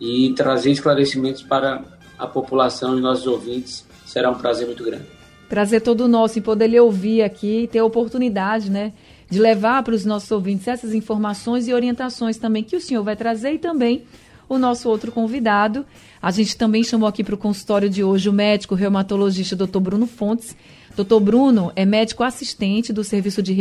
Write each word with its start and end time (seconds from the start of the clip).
e 0.00 0.32
trazer 0.36 0.70
esclarecimentos 0.70 1.42
para 1.42 1.82
a 2.18 2.26
população 2.26 2.98
e 2.98 3.00
nossos 3.00 3.26
ouvintes 3.26 3.86
será 4.04 4.30
um 4.30 4.34
prazer 4.34 4.66
muito 4.66 4.84
grande. 4.84 5.04
Prazer 5.48 5.80
todo 5.80 6.08
nosso 6.08 6.38
em 6.38 6.42
poder 6.42 6.68
lhe 6.68 6.78
ouvir 6.78 7.22
aqui 7.22 7.62
e 7.62 7.66
ter 7.66 7.78
a 7.78 7.84
oportunidade, 7.84 8.70
né, 8.70 8.92
de 9.28 9.38
levar 9.38 9.82
para 9.82 9.94
os 9.94 10.04
nossos 10.04 10.30
ouvintes 10.30 10.68
essas 10.68 10.94
informações 10.94 11.68
e 11.68 11.74
orientações 11.74 12.36
também 12.36 12.62
que 12.62 12.76
o 12.76 12.80
senhor 12.80 13.02
vai 13.02 13.16
trazer 13.16 13.52
e 13.54 13.58
também 13.58 14.04
o 14.48 14.58
nosso 14.58 14.88
outro 14.88 15.10
convidado. 15.10 15.84
A 16.20 16.30
gente 16.30 16.56
também 16.56 16.82
chamou 16.82 17.08
aqui 17.08 17.22
para 17.22 17.34
o 17.34 17.38
consultório 17.38 17.88
de 17.88 18.02
hoje 18.02 18.28
o 18.28 18.32
médico 18.32 18.74
reumatologista 18.74 19.56
Dr. 19.56 19.78
Bruno 19.78 20.06
Fontes. 20.06 20.56
Dr. 20.96 21.18
Bruno 21.20 21.72
é 21.74 21.84
médico 21.84 22.22
assistente 22.22 22.92
do 22.92 23.02
Serviço 23.02 23.42
de 23.42 23.52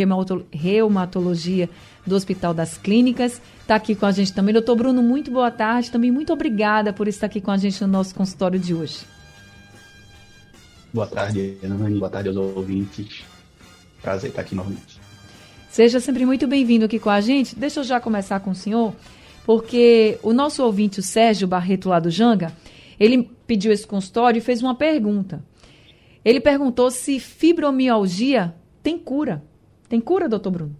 Reumatologia 0.51 1.67
do 2.05 2.15
Hospital 2.15 2.53
das 2.53 2.77
Clínicas. 2.77 3.41
Está 3.61 3.75
aqui 3.75 3.95
com 3.95 4.05
a 4.05 4.11
gente 4.11 4.31
também. 4.31 4.53
Doutor 4.53 4.75
Bruno, 4.75 5.01
muito 5.01 5.31
boa 5.31 5.49
tarde. 5.49 5.89
Também 5.89 6.11
muito 6.11 6.31
obrigada 6.31 6.93
por 6.93 7.07
estar 7.07 7.25
aqui 7.25 7.41
com 7.41 7.49
a 7.49 7.57
gente 7.57 7.81
no 7.81 7.87
nosso 7.87 8.13
consultório 8.13 8.59
de 8.59 8.75
hoje. 8.75 8.99
Boa 10.93 11.07
tarde, 11.07 11.57
Ana. 11.63 11.89
Boa 11.89 12.09
tarde 12.09 12.29
aos 12.29 12.37
ouvintes. 12.37 13.23
Prazer 13.99 14.29
estar 14.29 14.41
aqui 14.41 14.53
novamente. 14.53 15.01
Seja 15.71 15.99
sempre 15.99 16.23
muito 16.27 16.45
bem-vindo 16.45 16.85
aqui 16.85 16.99
com 16.99 17.09
a 17.09 17.19
gente. 17.19 17.55
Deixa 17.55 17.79
eu 17.79 17.83
já 17.83 17.99
começar 17.99 18.39
com 18.41 18.51
o 18.51 18.55
senhor, 18.55 18.93
porque 19.43 20.19
o 20.21 20.33
nosso 20.33 20.63
ouvinte, 20.63 20.99
o 20.99 21.03
Sérgio 21.03 21.47
Barreto, 21.47 21.89
lá 21.89 21.99
do 21.99 22.11
Janga, 22.11 22.53
ele 22.99 23.27
pediu 23.47 23.71
esse 23.71 23.87
consultório 23.87 24.37
e 24.37 24.41
fez 24.41 24.61
uma 24.61 24.75
pergunta. 24.75 25.43
Ele 26.23 26.39
perguntou 26.39 26.89
se 26.89 27.19
fibromialgia 27.19 28.55
tem 28.83 28.99
cura. 28.99 29.41
Tem 29.87 30.01
cura, 30.01 30.27
doutor 30.27 30.51
Bruno? 30.51 30.75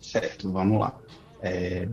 Certo, 0.00 0.50
vamos 0.50 0.78
lá. 0.78 0.96
É, 1.42 1.86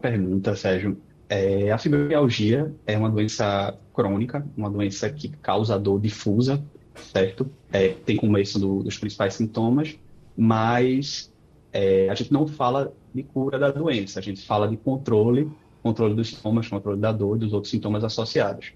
pergunta, 0.00 0.54
Sérgio. 0.54 1.00
É, 1.28 1.70
a 1.70 1.78
fibromialgia 1.78 2.74
é 2.86 2.98
uma 2.98 3.08
doença 3.08 3.78
crônica, 3.94 4.46
uma 4.56 4.68
doença 4.68 5.08
que 5.08 5.28
causa 5.28 5.78
dor 5.78 6.00
difusa, 6.00 6.62
certo? 6.94 7.50
É, 7.72 7.88
tem 7.88 8.16
começo 8.16 8.58
do, 8.58 8.82
dos 8.82 8.98
principais 8.98 9.34
sintomas, 9.34 9.96
mas 10.36 11.32
é, 11.72 12.08
a 12.10 12.14
gente 12.14 12.32
não 12.32 12.46
fala 12.46 12.92
de 13.14 13.22
cura 13.22 13.58
da 13.58 13.70
doença, 13.70 14.18
a 14.18 14.22
gente 14.22 14.44
fala 14.44 14.68
de 14.68 14.76
controle, 14.76 15.50
controle 15.82 16.14
dos 16.14 16.28
sintomas, 16.28 16.68
controle 16.68 17.00
da 17.00 17.12
dor 17.12 17.36
e 17.36 17.40
dos 17.40 17.52
outros 17.52 17.70
sintomas 17.70 18.04
associados. 18.04 18.72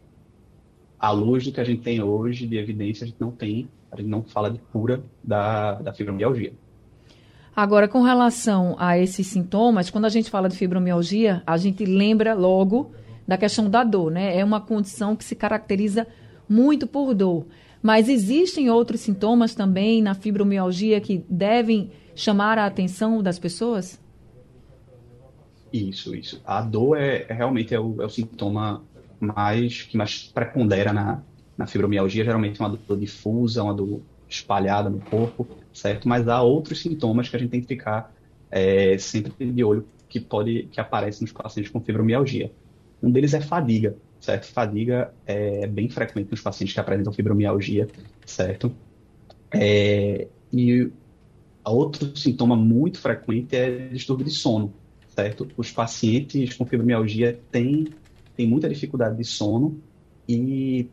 À 1.05 1.11
luz 1.11 1.45
do 1.45 1.53
que 1.53 1.61
a 1.61 1.65
gente 1.65 1.83
tem 1.83 2.03
hoje 2.03 2.47
de 2.47 2.57
evidência, 2.57 3.05
a 3.05 3.07
gente 3.07 3.21
não 3.21 3.31
tem, 3.31 3.69
a 3.93 3.97
gente 3.97 4.09
não 4.09 4.23
fala 4.23 4.51
de 4.51 4.59
cura 4.59 5.03
da, 5.23 5.75
da 5.75 5.93
fibromialgia. 5.93 6.55
Agora, 7.55 7.87
com 7.87 8.01
relação 8.01 8.75
a 8.79 8.99
esses 8.99 9.27
sintomas, 9.27 9.91
quando 9.91 10.07
a 10.07 10.09
gente 10.09 10.31
fala 10.31 10.49
de 10.49 10.57
fibromialgia, 10.57 11.43
a 11.47 11.59
gente 11.59 11.85
lembra 11.85 12.33
logo 12.33 12.93
da 13.29 13.37
questão 13.37 13.69
da 13.69 13.85
dor, 13.85 14.11
né? 14.11 14.35
É 14.35 14.43
uma 14.43 14.63
condição 14.63 15.15
que 15.15 15.25
se 15.25 15.37
caracteriza 15.37 16.07
muito 16.49 16.87
por 16.87 17.13
dor. 17.15 17.47
Mas 17.83 18.09
existem 18.09 18.71
outros 18.71 19.03
sintomas 19.03 19.55
também 19.55 20.01
na 20.01 20.15
fibromialgia 20.15 21.03
que 21.03 21.23
devem 21.29 21.91
chamar 22.15 22.57
a 22.59 22.65
atenção 22.65 23.23
das 23.23 23.39
pessoas? 23.39 24.01
Isso, 25.71 26.15
isso. 26.15 26.41
A 26.47 26.63
dor 26.63 26.97
é, 26.97 27.27
é 27.29 27.35
realmente 27.35 27.75
é 27.75 27.81
o, 27.81 28.01
é 28.01 28.07
o, 28.07 28.09
sintoma 28.09 28.83
mais 29.25 29.83
que 29.83 29.97
mais 29.97 30.23
prepondera 30.25 30.93
na, 30.93 31.23
na 31.57 31.67
fibromialgia. 31.67 32.25
Geralmente 32.25 32.61
uma 32.61 32.69
dor 32.69 32.99
difusa, 32.99 33.63
uma 33.63 33.75
dor 33.75 34.01
espalhada 34.29 34.89
no 34.91 35.01
corpo 35.01 35.47
certo? 35.75 36.09
Mas 36.09 36.29
há 36.29 36.41
outros 36.41 36.81
sintomas 36.81 37.29
que 37.29 37.37
a 37.37 37.39
gente 37.39 37.51
tem 37.51 37.61
que 37.61 37.67
ficar 37.67 38.15
é, 38.51 38.97
sempre 38.97 39.51
de 39.51 39.65
olho 39.65 39.87
que 40.09 40.21
pode 40.21 40.69
que 40.71 40.81
aparecem 40.81 41.23
nos 41.23 41.33
pacientes 41.33 41.71
com 41.71 41.81
fibromialgia. 41.81 42.51
Um 43.03 43.11
deles 43.11 43.35
é 43.35 43.41
fadiga, 43.41 43.97
certo? 44.21 44.47
Fadiga 44.47 45.13
é 45.27 45.67
bem 45.67 45.91
frequente 45.91 46.31
nos 46.31 46.41
pacientes 46.41 46.73
que 46.73 46.81
apresentam 46.81 47.13
fibromialgia, 47.13 47.89
certo? 48.25 48.73
É, 49.51 50.29
e 50.53 50.91
outro 51.65 52.17
sintoma 52.17 52.55
muito 52.55 53.01
frequente 53.01 53.57
é 53.57 53.89
distúrbio 53.89 54.25
de 54.25 54.31
sono, 54.31 54.73
certo? 55.09 55.49
Os 55.57 55.73
pacientes 55.73 56.55
com 56.55 56.65
fibromialgia 56.65 57.39
têm, 57.51 57.89
têm 58.37 58.47
muita 58.47 58.69
dificuldade 58.69 59.17
de 59.17 59.25
sono 59.25 59.81
e 60.29 60.89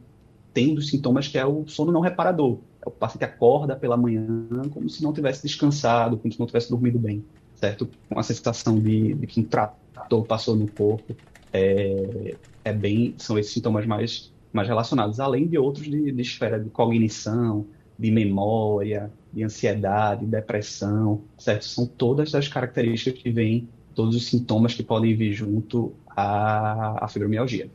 tem 0.53 0.75
dos 0.75 0.89
sintomas 0.89 1.27
que 1.27 1.37
é 1.37 1.45
o 1.45 1.65
sono 1.67 1.91
não 1.91 2.01
reparador, 2.01 2.59
o 2.85 2.91
paciente 2.91 3.23
acorda 3.23 3.75
pela 3.75 3.95
manhã 3.95 4.25
como 4.71 4.89
se 4.89 5.03
não 5.03 5.13
tivesse 5.13 5.43
descansado, 5.43 6.17
como 6.17 6.31
se 6.31 6.39
não 6.39 6.47
tivesse 6.47 6.69
dormido 6.69 6.97
bem, 6.97 7.23
certo? 7.55 7.87
Com 8.09 8.19
a 8.19 8.23
sensação 8.23 8.79
de, 8.79 9.13
de 9.13 9.27
que 9.27 9.39
um 9.39 9.43
trator 9.43 10.25
passou 10.25 10.55
no 10.55 10.67
corpo. 10.71 11.15
É, 11.53 12.35
é, 12.63 12.73
bem, 12.73 13.13
são 13.17 13.37
esses 13.37 13.53
sintomas 13.53 13.85
mais, 13.85 14.31
mais 14.51 14.67
relacionados, 14.67 15.19
além 15.19 15.47
de 15.47 15.57
outros 15.57 15.85
de, 15.85 16.11
de 16.11 16.21
esfera 16.21 16.59
de 16.59 16.69
cognição, 16.69 17.65
de 17.97 18.09
memória, 18.09 19.11
de 19.31 19.43
ansiedade, 19.43 20.25
depressão, 20.25 21.21
certo? 21.37 21.65
São 21.65 21.85
todas 21.85 22.33
as 22.33 22.47
características 22.47 23.21
que 23.21 23.29
vêm, 23.29 23.69
todos 23.93 24.15
os 24.15 24.25
sintomas 24.25 24.73
que 24.73 24.83
podem 24.83 25.15
vir 25.15 25.33
junto 25.33 25.93
à, 26.09 27.05
à 27.05 27.07
fibromialgia. 27.07 27.69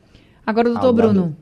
Agora, 0.47 0.71
doutor 0.71 0.93
Bruno, 0.93 1.37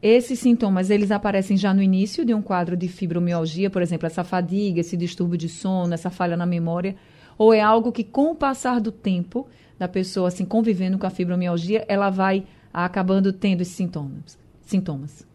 esses 0.00 0.38
sintomas, 0.38 0.90
eles 0.90 1.10
aparecem 1.10 1.56
já 1.56 1.74
no 1.74 1.82
início 1.82 2.24
de 2.24 2.32
um 2.32 2.40
quadro 2.40 2.76
de 2.76 2.86
fibromialgia, 2.88 3.68
por 3.68 3.82
exemplo, 3.82 4.06
essa 4.06 4.22
fadiga, 4.22 4.80
esse 4.80 4.96
distúrbio 4.96 5.36
de 5.36 5.48
sono, 5.48 5.92
essa 5.92 6.10
falha 6.10 6.36
na 6.36 6.46
memória, 6.46 6.96
ou 7.36 7.52
é 7.52 7.60
algo 7.60 7.90
que 7.90 8.04
com 8.04 8.30
o 8.30 8.34
passar 8.34 8.80
do 8.80 8.92
tempo 8.92 9.48
da 9.78 9.88
pessoa 9.88 10.28
assim 10.28 10.44
convivendo 10.44 10.98
com 10.98 11.06
a 11.06 11.10
fibromialgia, 11.10 11.84
ela 11.88 12.10
vai 12.10 12.44
acabando 12.72 13.32
tendo 13.32 13.60
esses 13.62 13.74
sintomas? 13.74 14.38
Sintomas. 14.62 15.26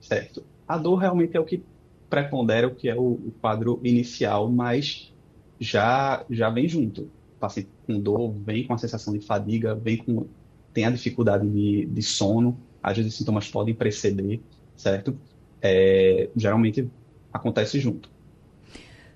Certo. 0.00 0.44
A 0.66 0.78
dor 0.78 0.96
realmente 0.96 1.36
é 1.36 1.40
o 1.40 1.44
que 1.44 1.62
prepondera 2.08 2.66
o 2.66 2.74
que 2.74 2.88
é 2.88 2.94
o, 2.94 3.12
o 3.12 3.32
quadro 3.40 3.80
inicial, 3.82 4.50
mas 4.50 5.12
já 5.60 6.24
já 6.30 6.50
vem 6.50 6.68
junto. 6.68 7.08
Paciente 7.44 7.68
com 7.86 8.00
dor 8.00 8.32
vem 8.44 8.66
com 8.66 8.72
a 8.72 8.78
sensação 8.78 9.12
de 9.12 9.20
fadiga, 9.20 9.74
vem 9.74 9.98
com 9.98 10.26
tem 10.72 10.86
a 10.86 10.90
dificuldade 10.90 11.48
de, 11.48 11.86
de 11.86 12.02
sono, 12.02 12.58
às 12.82 12.96
vezes 12.96 13.12
os 13.12 13.18
sintomas 13.18 13.48
podem 13.48 13.72
preceder, 13.72 14.40
certo? 14.74 15.16
É, 15.62 16.28
geralmente 16.34 16.90
acontece 17.32 17.78
junto. 17.78 18.10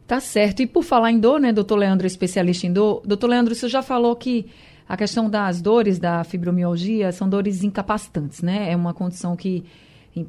Tá 0.06 0.20
certo. 0.20 0.62
E 0.62 0.66
por 0.66 0.84
falar 0.84 1.10
em 1.10 1.18
dor, 1.18 1.40
né, 1.40 1.52
doutor 1.52 1.76
Leandro, 1.76 2.06
especialista 2.06 2.66
em 2.66 2.72
dor, 2.72 3.02
doutor 3.04 3.26
Leandro, 3.28 3.54
você 3.54 3.68
já 3.68 3.82
falou 3.82 4.14
que 4.14 4.46
a 4.88 4.96
questão 4.96 5.28
das 5.28 5.60
dores 5.60 5.98
da 5.98 6.22
fibromialgia 6.22 7.10
são 7.12 7.28
dores 7.28 7.64
incapacitantes, 7.64 8.40
né? 8.40 8.70
É 8.70 8.76
uma 8.76 8.94
condição 8.94 9.36
que 9.36 9.64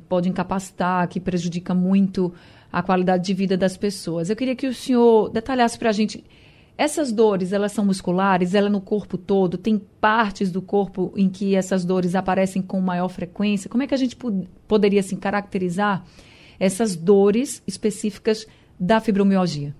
pode 0.07 0.27
incapacitar, 0.27 1.07
que 1.07 1.19
prejudica 1.19 1.73
muito 1.73 2.33
a 2.71 2.83
qualidade 2.83 3.23
de 3.23 3.33
vida 3.33 3.55
das 3.55 3.77
pessoas. 3.77 4.29
Eu 4.29 4.35
queria 4.35 4.55
que 4.55 4.67
o 4.67 4.73
senhor 4.73 5.29
detalhasse 5.29 5.77
para 5.77 5.89
a 5.89 5.93
gente 5.93 6.23
essas 6.79 7.11
dores, 7.11 7.51
elas 7.51 7.73
são 7.73 7.83
musculares, 7.83 8.53
ela 8.55 8.67
é 8.67 8.69
no 8.69 8.79
corpo 8.79 9.17
todo, 9.17 9.57
tem 9.57 9.77
partes 9.99 10.49
do 10.49 10.61
corpo 10.61 11.11
em 11.13 11.27
que 11.27 11.53
essas 11.53 11.83
dores 11.83 12.15
aparecem 12.15 12.61
com 12.61 12.79
maior 12.79 13.09
frequência. 13.09 13.69
Como 13.69 13.83
é 13.83 13.87
que 13.87 13.93
a 13.93 13.97
gente 13.97 14.15
poderia 14.65 15.01
assim 15.01 15.17
caracterizar 15.17 16.05
essas 16.57 16.95
dores 16.95 17.61
específicas 17.67 18.47
da 18.79 19.01
fibromialgia? 19.01 19.75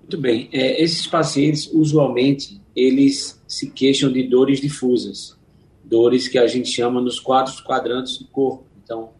Muito 0.00 0.18
bem. 0.18 0.48
É, 0.52 0.82
esses 0.82 1.06
pacientes, 1.06 1.70
usualmente, 1.72 2.60
eles 2.74 3.40
se 3.46 3.70
queixam 3.70 4.10
de 4.10 4.24
dores 4.24 4.60
difusas, 4.60 5.38
dores 5.84 6.26
que 6.26 6.36
a 6.36 6.48
gente 6.48 6.68
chama 6.68 7.00
nos 7.00 7.20
quatro 7.20 7.54
quadrantes 7.62 8.18
do 8.18 8.26
corpo. 8.26 8.64
Então, 8.82 9.10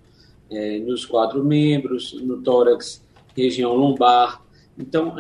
é, 0.50 0.80
nos 0.80 1.06
quatro 1.06 1.44
membros, 1.44 2.12
no 2.20 2.42
tórax, 2.42 3.00
região 3.36 3.72
lombar. 3.76 4.42
Então, 4.80 5.14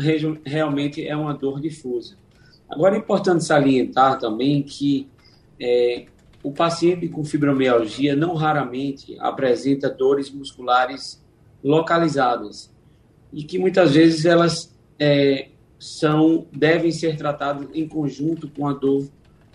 realmente 0.44 1.06
é 1.06 1.14
uma 1.16 1.34
dor 1.34 1.60
difusa. 1.60 2.16
Agora, 2.68 2.94
é 2.94 2.98
importante 2.98 3.44
salientar 3.44 4.18
também 4.18 4.62
que 4.62 5.08
é, 5.60 6.06
o 6.42 6.52
paciente 6.52 7.08
com 7.08 7.24
fibromialgia 7.24 8.16
não 8.16 8.34
raramente 8.34 9.16
apresenta 9.18 9.90
dores 9.90 10.30
musculares 10.30 11.22
localizadas 11.62 12.72
e 13.32 13.44
que 13.44 13.58
muitas 13.58 13.94
vezes 13.94 14.24
elas 14.24 14.74
é, 14.98 15.48
são 15.78 16.46
devem 16.52 16.90
ser 16.90 17.16
tratadas 17.16 17.68
em 17.74 17.86
conjunto 17.86 18.48
com 18.48 18.66
a 18.66 18.72
dor 18.72 19.08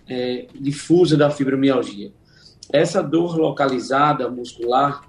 é, 0.07 0.47
difusa 0.59 1.17
da 1.17 1.29
fibromialgia. 1.31 2.11
Essa 2.71 3.01
dor 3.01 3.37
localizada 3.37 4.29
muscular, 4.29 5.07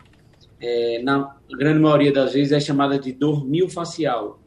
é, 0.60 1.02
na 1.02 1.36
grande 1.50 1.80
maioria 1.80 2.12
das 2.12 2.32
vezes, 2.32 2.52
é 2.52 2.60
chamada 2.60 2.98
de 2.98 3.12
dor 3.12 3.46
miofacial. 3.46 4.38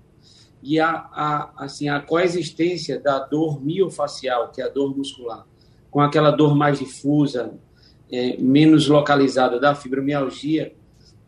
E 0.62 0.80
a, 0.80 0.90
a, 0.90 1.54
assim, 1.58 1.88
a 1.90 2.00
coexistência 2.00 3.00
da 3.00 3.20
dor 3.20 3.64
miofacial, 3.64 4.52
que 4.52 4.62
é 4.62 4.66
a 4.66 4.70
dor 4.70 4.96
muscular, 4.96 5.46
com 5.90 6.02
aquela 6.02 6.32
dor 6.32 6.56
mais 6.56 6.80
difusa, 6.80 7.54
é, 8.12 8.38
menos 8.38 8.88
localizada 8.88 9.60
da 9.60 9.74
fibromialgia, 9.74 10.74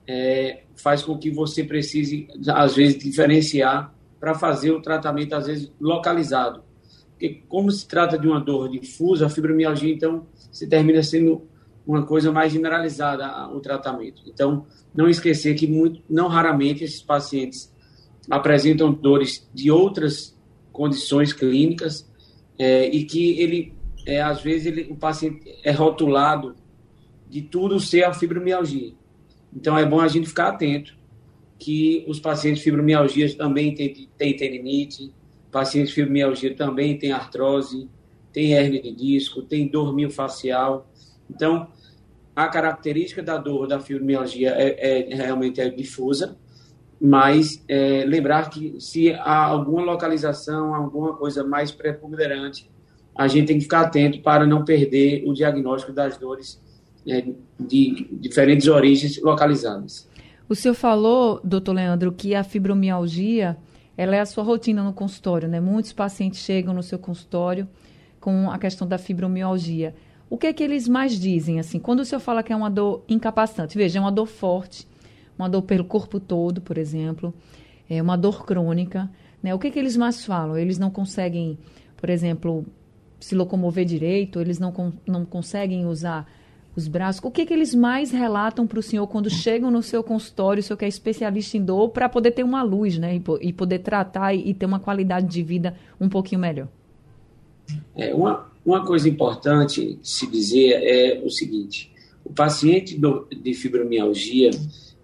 é, 0.07 0.63
faz 0.75 1.03
com 1.03 1.17
que 1.17 1.29
você 1.29 1.63
precise, 1.63 2.27
às 2.49 2.75
vezes, 2.75 2.97
diferenciar 2.97 3.93
para 4.19 4.35
fazer 4.35 4.71
o 4.71 4.81
tratamento, 4.81 5.33
às 5.33 5.47
vezes, 5.47 5.71
localizado. 5.79 6.63
Porque, 7.11 7.43
como 7.47 7.71
se 7.71 7.87
trata 7.87 8.17
de 8.17 8.27
uma 8.27 8.39
dor 8.39 8.69
difusa, 8.69 9.27
a 9.27 9.29
fibromialgia, 9.29 9.93
então, 9.93 10.25
se 10.51 10.67
termina 10.67 11.01
sendo 11.03 11.47
uma 11.85 12.05
coisa 12.05 12.31
mais 12.31 12.51
generalizada 12.51 13.47
o 13.49 13.59
tratamento. 13.59 14.21
Então, 14.27 14.65
não 14.93 15.07
esquecer 15.07 15.55
que 15.55 15.67
muito, 15.67 16.01
não 16.09 16.27
raramente 16.27 16.83
esses 16.83 17.01
pacientes 17.01 17.71
apresentam 18.29 18.91
dores 18.91 19.47
de 19.53 19.71
outras 19.71 20.37
condições 20.71 21.33
clínicas 21.33 22.09
é, 22.57 22.87
e 22.87 23.03
que 23.03 23.39
ele, 23.39 23.73
é, 24.05 24.21
às 24.21 24.41
vezes, 24.41 24.67
ele, 24.67 24.87
o 24.91 24.95
paciente 24.95 25.43
é 25.63 25.71
rotulado 25.71 26.55
de 27.29 27.41
tudo 27.41 27.79
ser 27.79 28.03
a 28.03 28.13
fibromialgia. 28.13 28.93
Então, 29.53 29.77
é 29.77 29.85
bom 29.85 29.99
a 29.99 30.07
gente 30.07 30.27
ficar 30.27 30.49
atento 30.49 30.95
que 31.57 32.03
os 32.07 32.19
pacientes 32.19 32.59
de 32.59 32.63
fibromialgia 32.63 33.35
também 33.35 33.73
têm, 33.75 34.09
têm 34.17 34.35
tendinite, 34.35 35.13
pacientes 35.51 35.89
de 35.89 35.95
fibromialgia 35.95 36.55
também 36.55 36.97
têm 36.97 37.11
artrose, 37.11 37.87
tem 38.31 38.53
hernia 38.53 38.81
de 38.81 38.91
disco, 38.91 39.41
tem 39.41 39.67
dor 39.67 39.93
miofascial. 39.93 40.89
Então, 41.29 41.67
a 42.35 42.47
característica 42.47 43.21
da 43.21 43.37
dor 43.37 43.67
da 43.67 43.79
fibromialgia 43.79 44.51
é, 44.57 45.11
é 45.11 45.15
realmente 45.15 45.59
é 45.59 45.69
difusa, 45.69 46.37
mas 47.01 47.63
é, 47.67 48.05
lembrar 48.05 48.49
que 48.51 48.79
se 48.79 49.11
há 49.11 49.45
alguma 49.45 49.81
localização, 49.81 50.75
alguma 50.75 51.15
coisa 51.15 51.43
mais 51.43 51.71
preponderante, 51.71 52.69
a 53.15 53.27
gente 53.27 53.47
tem 53.47 53.57
que 53.57 53.63
ficar 53.63 53.81
atento 53.81 54.21
para 54.21 54.45
não 54.45 54.63
perder 54.63 55.23
o 55.25 55.33
diagnóstico 55.33 55.91
das 55.91 56.17
dores 56.17 56.61
é, 57.07 57.25
de 57.59 58.07
diferentes 58.11 58.67
origens 58.67 59.19
localizadas. 59.21 60.07
O 60.47 60.53
senhor 60.53 60.75
falou, 60.75 61.39
doutor 61.43 61.73
Leandro, 61.73 62.11
que 62.11 62.35
a 62.35 62.43
fibromialgia 62.43 63.57
ela 63.97 64.15
é 64.15 64.19
a 64.19 64.25
sua 64.25 64.43
rotina 64.43 64.83
no 64.83 64.93
consultório, 64.93 65.47
né? 65.47 65.59
Muitos 65.59 65.93
pacientes 65.93 66.39
chegam 66.39 66.73
no 66.73 66.83
seu 66.83 66.99
consultório 66.99 67.67
com 68.19 68.49
a 68.49 68.57
questão 68.57 68.87
da 68.87 68.97
fibromialgia. 68.97 69.95
O 70.29 70.37
que 70.37 70.47
é 70.47 70.53
que 70.53 70.63
eles 70.63 70.87
mais 70.87 71.19
dizem, 71.19 71.59
assim, 71.59 71.77
quando 71.77 71.99
o 71.99 72.05
senhor 72.05 72.21
fala 72.21 72.41
que 72.41 72.53
é 72.53 72.55
uma 72.55 72.69
dor 72.69 73.03
incapacitante? 73.09 73.77
Veja, 73.77 73.99
é 73.99 74.01
uma 74.01 74.11
dor 74.11 74.27
forte, 74.27 74.87
uma 75.41 75.49
dor 75.49 75.63
pelo 75.63 75.83
corpo 75.83 76.19
todo, 76.19 76.61
por 76.61 76.77
exemplo, 76.77 77.33
é 77.89 78.01
uma 78.01 78.15
dor 78.15 78.45
crônica, 78.45 79.09
né? 79.41 79.53
O 79.53 79.59
que 79.59 79.71
que 79.71 79.79
eles 79.79 79.97
mais 79.97 80.25
falam? 80.25 80.57
Eles 80.57 80.77
não 80.77 80.89
conseguem, 80.89 81.57
por 81.97 82.09
exemplo, 82.09 82.65
se 83.19 83.35
locomover 83.35 83.85
direito, 83.85 84.39
eles 84.39 84.59
não, 84.59 84.93
não 85.05 85.25
conseguem 85.25 85.85
usar 85.85 86.27
os 86.75 86.87
braços. 86.87 87.21
O 87.23 87.31
que, 87.31 87.45
que 87.45 87.53
eles 87.53 87.75
mais 87.75 88.11
relatam 88.11 88.65
para 88.65 88.79
o 88.79 88.83
senhor 88.83 89.05
quando 89.07 89.29
chegam 89.29 89.69
no 89.69 89.83
seu 89.83 90.03
consultório, 90.03 90.61
o 90.61 90.63
senhor 90.63 90.77
que 90.77 90.85
é 90.85 90.87
especialista 90.87 91.57
em 91.57 91.63
dor, 91.63 91.89
para 91.89 92.07
poder 92.07 92.31
ter 92.31 92.43
uma 92.43 92.63
luz, 92.63 92.97
né? 92.97 93.15
E, 93.15 93.47
e 93.47 93.53
poder 93.53 93.79
tratar 93.79 94.33
e, 94.33 94.49
e, 94.49 94.53
ter 94.53 94.65
uma 94.65 94.79
qualidade 94.79 95.27
de 95.27 95.43
vida 95.43 95.75
um 95.99 96.07
pouquinho 96.07 96.39
melhor? 96.39 96.67
É, 97.95 98.13
uma, 98.13 98.49
uma 98.65 98.85
coisa 98.85 99.09
importante 99.09 99.99
se 100.01 100.27
dizer 100.27 100.81
é 100.83 101.21
o 101.23 101.29
seguinte: 101.29 101.91
o 102.23 102.31
paciente 102.31 102.97
do, 102.97 103.27
de 103.29 103.53
fibromialgia, 103.53 104.51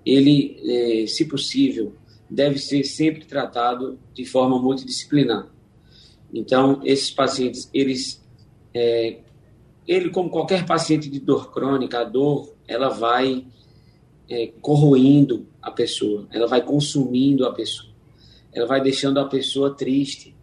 ele, 0.10 0.58
é, 0.64 1.08
se 1.08 1.26
possível, 1.26 1.94
deve 2.30 2.60
ser 2.60 2.84
sempre 2.84 3.26
tratado 3.26 4.00
de 4.14 4.26
forma 4.26 4.60
multidisciplinar. 4.60 5.48
Então, 6.34 6.82
esses 6.84 7.10
pacientes, 7.10 7.70
eles 7.74 8.22
é, 8.74 9.20
ele, 9.88 10.10
como 10.10 10.30
qualquer 10.30 10.66
paciente 10.66 11.10
de 11.10 11.20
dor 11.20 11.52
crônica, 11.52 12.00
a 12.00 12.04
dor 12.04 12.54
ela 12.68 12.90
vai 12.90 13.46
é, 14.30 14.48
corroendo 14.62 15.48
a 15.62 15.72
pessoa, 15.72 16.28
ela 16.32 16.46
vai 16.46 16.62
consumindo 16.62 17.46
a 17.46 17.54
pessoa, 17.54 17.90
ela 18.52 18.68
vai 18.68 18.82
deixando 18.82 19.20
a 19.20 19.26
pessoa 19.26 19.74
triste. 19.74 20.36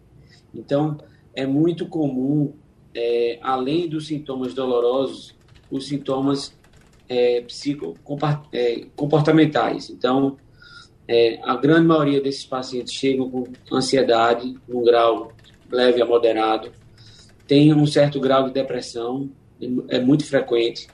Então, 0.53 0.97
é 1.35 1.45
muito 1.45 1.87
comum, 1.87 2.53
é, 2.93 3.37
além 3.41 3.87
dos 3.87 4.07
sintomas 4.07 4.53
dolorosos, 4.53 5.35
os 5.69 5.87
sintomas 5.87 6.51
é, 7.07 7.41
psico, 7.41 7.95
é, 8.51 8.85
comportamentais. 8.95 9.89
Então, 9.89 10.37
é, 11.07 11.39
a 11.43 11.55
grande 11.55 11.87
maioria 11.87 12.21
desses 12.21 12.45
pacientes 12.45 12.93
chegam 12.93 13.29
com 13.29 13.45
ansiedade, 13.71 14.55
num 14.67 14.83
grau 14.83 15.31
leve 15.71 16.01
a 16.01 16.05
moderado, 16.05 16.71
tem 17.47 17.73
um 17.73 17.85
certo 17.85 18.19
grau 18.19 18.45
de 18.45 18.53
depressão, 18.53 19.29
é 19.87 19.99
muito 19.99 20.25
frequente. 20.25 20.87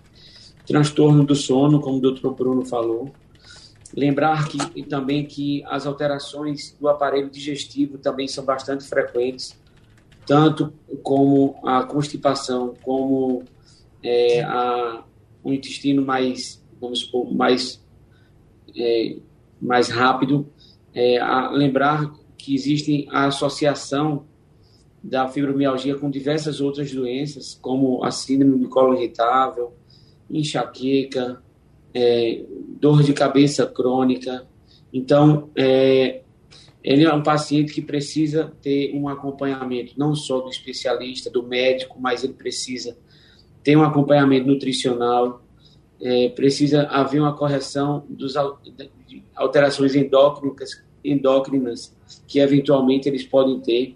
Transtorno 0.65 1.23
do 1.23 1.35
sono, 1.35 1.79
como 1.79 1.97
o 1.97 2.01
doutor 2.01 2.33
Bruno 2.33 2.65
falou. 2.65 3.11
Lembrar 3.95 4.47
que 4.47 4.83
também 4.83 5.25
que 5.25 5.63
as 5.65 5.85
alterações 5.85 6.75
do 6.79 6.87
aparelho 6.87 7.29
digestivo 7.29 7.97
também 7.97 8.27
são 8.27 8.43
bastante 8.43 8.85
frequentes, 8.85 9.59
tanto 10.25 10.73
como 11.03 11.55
a 11.63 11.83
constipação, 11.83 12.73
como 12.83 13.43
é, 14.03 14.41
a, 14.43 15.03
um 15.43 15.53
intestino 15.53 16.03
mais, 16.03 16.63
vamos 16.79 16.99
supor, 16.99 17.33
mais, 17.33 17.83
é, 18.75 19.17
mais 19.61 19.89
rápido. 19.89 20.47
É, 20.93 21.19
lembrar 21.51 22.13
que 22.37 22.53
existe 22.53 23.07
a 23.11 23.27
associação 23.27 24.25
da 25.03 25.27
fibromialgia 25.27 25.95
com 25.95 26.09
diversas 26.09 26.61
outras 26.61 26.91
doenças, 26.91 27.57
como 27.59 28.03
a 28.03 28.11
síndrome 28.11 28.59
do 28.59 28.69
colo 28.69 28.95
irritável, 28.95 29.73
enxaqueca, 30.29 31.41
é, 31.93 32.43
dor 32.79 33.03
de 33.03 33.13
cabeça 33.13 33.65
crônica. 33.65 34.47
Então, 34.93 35.49
é, 35.55 36.21
ele 36.83 37.03
é 37.03 37.13
um 37.13 37.23
paciente 37.23 37.73
que 37.73 37.81
precisa 37.81 38.51
ter 38.61 38.95
um 38.95 39.07
acompanhamento 39.07 39.93
não 39.97 40.15
só 40.15 40.39
do 40.39 40.49
especialista, 40.49 41.29
do 41.29 41.43
médico, 41.43 41.97
mas 41.99 42.23
ele 42.23 42.33
precisa 42.33 42.97
ter 43.63 43.75
um 43.75 43.83
acompanhamento 43.83 44.47
nutricional, 44.47 45.41
é, 46.01 46.29
precisa 46.29 46.83
haver 46.83 47.21
uma 47.21 47.35
correção 47.35 48.05
das 48.09 48.33
alterações 49.35 49.95
endócrinas, 49.95 50.83
endócrinas 51.03 51.95
que 52.27 52.39
eventualmente 52.39 53.07
eles 53.07 53.23
podem 53.23 53.59
ter 53.59 53.95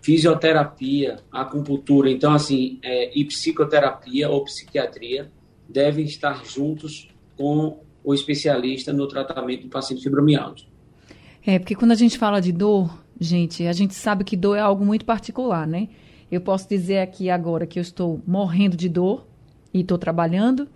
fisioterapia, 0.00 1.18
acupuntura, 1.32 2.08
então 2.08 2.32
assim, 2.32 2.78
é, 2.80 3.10
e 3.18 3.24
psicoterapia 3.24 4.30
ou 4.30 4.44
psiquiatria 4.44 5.32
devem 5.68 6.04
estar 6.04 6.44
juntos 6.44 7.08
com 7.36 7.80
o 8.04 8.14
especialista 8.14 8.92
no 8.92 9.08
tratamento 9.08 9.62
do 9.64 9.68
paciente 9.68 10.04
fibromialgia. 10.04 10.68
É, 11.44 11.58
porque 11.58 11.74
quando 11.74 11.90
a 11.90 11.96
gente 11.96 12.18
fala 12.18 12.40
de 12.40 12.52
dor, 12.52 12.96
gente, 13.20 13.66
a 13.66 13.72
gente 13.72 13.94
sabe 13.94 14.22
que 14.22 14.36
dor 14.36 14.56
é 14.56 14.60
algo 14.60 14.84
muito 14.84 15.04
particular, 15.04 15.66
né? 15.66 15.88
Eu 16.30 16.40
posso 16.40 16.68
dizer 16.68 16.98
aqui 16.98 17.30
agora 17.30 17.66
que 17.66 17.78
eu 17.78 17.82
estou 17.82 18.20
morrendo 18.26 18.76
de 18.76 18.88
dor 18.88 19.26
e 19.72 19.80
estou 19.80 19.98
trabalhando, 19.98 20.68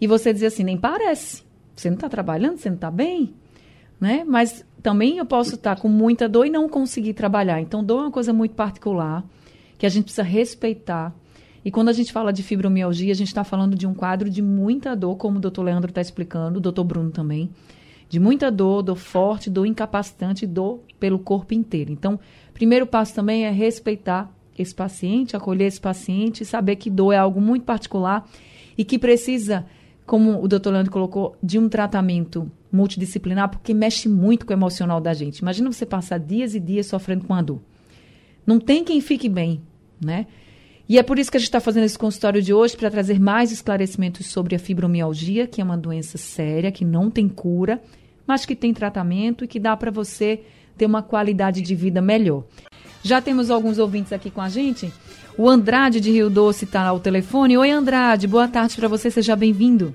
e 0.00 0.06
você 0.06 0.32
dizer 0.32 0.46
assim, 0.46 0.64
nem 0.64 0.76
parece. 0.76 1.42
Você 1.74 1.88
não 1.88 1.94
está 1.94 2.08
trabalhando, 2.08 2.58
você 2.58 2.68
não 2.68 2.76
está 2.76 2.90
bem, 2.90 3.34
né? 4.00 4.24
Mas 4.26 4.64
também 4.82 5.18
eu 5.18 5.26
posso 5.26 5.54
estar 5.54 5.76
tá 5.76 5.80
com 5.80 5.88
muita 5.88 6.28
dor 6.28 6.46
e 6.46 6.50
não 6.50 6.68
conseguir 6.68 7.14
trabalhar. 7.14 7.60
Então, 7.60 7.84
dor 7.84 7.98
é 7.98 8.02
uma 8.02 8.10
coisa 8.10 8.32
muito 8.32 8.54
particular 8.54 9.24
que 9.78 9.86
a 9.86 9.88
gente 9.88 10.04
precisa 10.04 10.22
respeitar. 10.22 11.14
E 11.64 11.70
quando 11.70 11.90
a 11.90 11.92
gente 11.92 12.12
fala 12.12 12.32
de 12.32 12.42
fibromialgia, 12.42 13.12
a 13.12 13.16
gente 13.16 13.28
está 13.28 13.44
falando 13.44 13.76
de 13.76 13.86
um 13.86 13.94
quadro 13.94 14.28
de 14.28 14.42
muita 14.42 14.94
dor, 14.94 15.16
como 15.16 15.38
o 15.38 15.40
doutor 15.40 15.62
Leandro 15.62 15.90
está 15.90 16.00
explicando, 16.00 16.58
o 16.58 16.60
doutor 16.60 16.84
Bruno 16.84 17.10
também. 17.10 17.50
De 18.08 18.18
muita 18.18 18.50
dor, 18.50 18.82
dor 18.82 18.96
forte, 18.96 19.48
dor 19.48 19.66
incapacitante, 19.66 20.46
dor 20.46 20.80
pelo 20.98 21.18
corpo 21.18 21.54
inteiro. 21.54 21.92
Então, 21.92 22.18
primeiro 22.52 22.86
passo 22.86 23.14
também 23.14 23.44
é 23.44 23.50
respeitar 23.50 24.34
esse 24.60 24.74
paciente, 24.74 25.36
acolher 25.36 25.66
esse 25.66 25.80
paciente, 25.80 26.44
saber 26.44 26.76
que 26.76 26.90
dor 26.90 27.12
é 27.12 27.18
algo 27.18 27.40
muito 27.40 27.64
particular 27.64 28.28
e 28.76 28.84
que 28.84 28.98
precisa, 28.98 29.66
como 30.06 30.42
o 30.42 30.48
doutor 30.48 30.72
Leandro 30.72 30.92
colocou, 30.92 31.36
de 31.42 31.58
um 31.58 31.68
tratamento 31.68 32.50
multidisciplinar, 32.72 33.50
porque 33.50 33.74
mexe 33.74 34.08
muito 34.08 34.46
com 34.46 34.52
o 34.52 34.56
emocional 34.56 35.00
da 35.00 35.12
gente. 35.12 35.38
Imagina 35.38 35.72
você 35.72 35.84
passar 35.84 36.18
dias 36.18 36.54
e 36.54 36.60
dias 36.60 36.86
sofrendo 36.86 37.26
com 37.26 37.34
a 37.34 37.42
dor. 37.42 37.60
Não 38.46 38.58
tem 38.58 38.84
quem 38.84 39.00
fique 39.00 39.28
bem, 39.28 39.60
né? 40.04 40.26
E 40.88 40.98
é 40.98 41.02
por 41.02 41.18
isso 41.18 41.30
que 41.30 41.36
a 41.36 41.40
gente 41.40 41.48
está 41.48 41.60
fazendo 41.60 41.84
esse 41.84 41.98
consultório 41.98 42.42
de 42.42 42.52
hoje, 42.52 42.76
para 42.76 42.90
trazer 42.90 43.20
mais 43.20 43.52
esclarecimentos 43.52 44.26
sobre 44.26 44.56
a 44.56 44.58
fibromialgia, 44.58 45.46
que 45.46 45.60
é 45.60 45.64
uma 45.64 45.78
doença 45.78 46.18
séria, 46.18 46.72
que 46.72 46.84
não 46.84 47.08
tem 47.08 47.28
cura, 47.28 47.80
mas 48.26 48.44
que 48.44 48.56
tem 48.56 48.74
tratamento 48.74 49.44
e 49.44 49.48
que 49.48 49.60
dá 49.60 49.76
para 49.76 49.90
você 49.90 50.40
ter 50.76 50.86
uma 50.86 51.02
qualidade 51.02 51.62
de 51.62 51.74
vida 51.74 52.00
melhor. 52.00 52.44
Já 53.02 53.20
temos 53.22 53.50
alguns 53.50 53.78
ouvintes 53.78 54.12
aqui 54.12 54.30
com 54.30 54.40
a 54.40 54.48
gente. 54.48 54.92
O 55.38 55.48
Andrade 55.48 56.00
de 56.00 56.10
Rio 56.10 56.28
Doce 56.28 56.64
está 56.64 56.86
ao 56.86 57.00
telefone. 57.00 57.56
Oi, 57.56 57.70
Andrade, 57.70 58.26
boa 58.26 58.46
tarde 58.46 58.76
para 58.76 58.88
você, 58.88 59.10
seja 59.10 59.34
bem-vindo. 59.34 59.94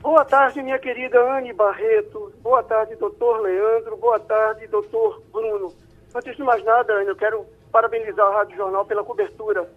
Boa 0.00 0.24
tarde, 0.24 0.62
minha 0.62 0.78
querida 0.78 1.18
Anne 1.36 1.52
Barreto. 1.52 2.32
Boa 2.42 2.62
tarde, 2.62 2.96
doutor 2.96 3.40
Leandro. 3.40 3.96
Boa 3.96 4.18
tarde, 4.18 4.66
doutor 4.66 5.22
Bruno. 5.32 5.72
Antes 6.14 6.36
de 6.36 6.42
mais 6.42 6.62
nada, 6.64 6.92
Anne, 6.92 7.08
eu 7.08 7.16
quero 7.16 7.46
parabenizar 7.70 8.26
a 8.26 8.38
Rádio 8.38 8.56
Jornal 8.56 8.84
pela 8.84 9.02
cobertura 9.02 9.70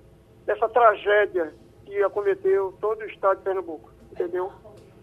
dessa 0.46 0.68
tragédia 0.68 1.54
que 1.86 2.04
acometeu 2.04 2.74
todo 2.82 3.02
o 3.02 3.06
estado 3.06 3.38
de 3.38 3.44
Pernambuco, 3.44 3.90
entendeu? 4.12 4.52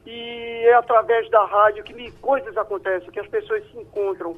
E 0.04 0.64
é 0.66 0.74
através 0.74 1.30
da 1.30 1.44
rádio 1.46 1.84
que 1.84 2.10
coisas 2.20 2.56
acontecem, 2.56 3.10
que 3.10 3.20
as 3.20 3.28
pessoas 3.28 3.64
se 3.70 3.78
encontram. 3.78 4.36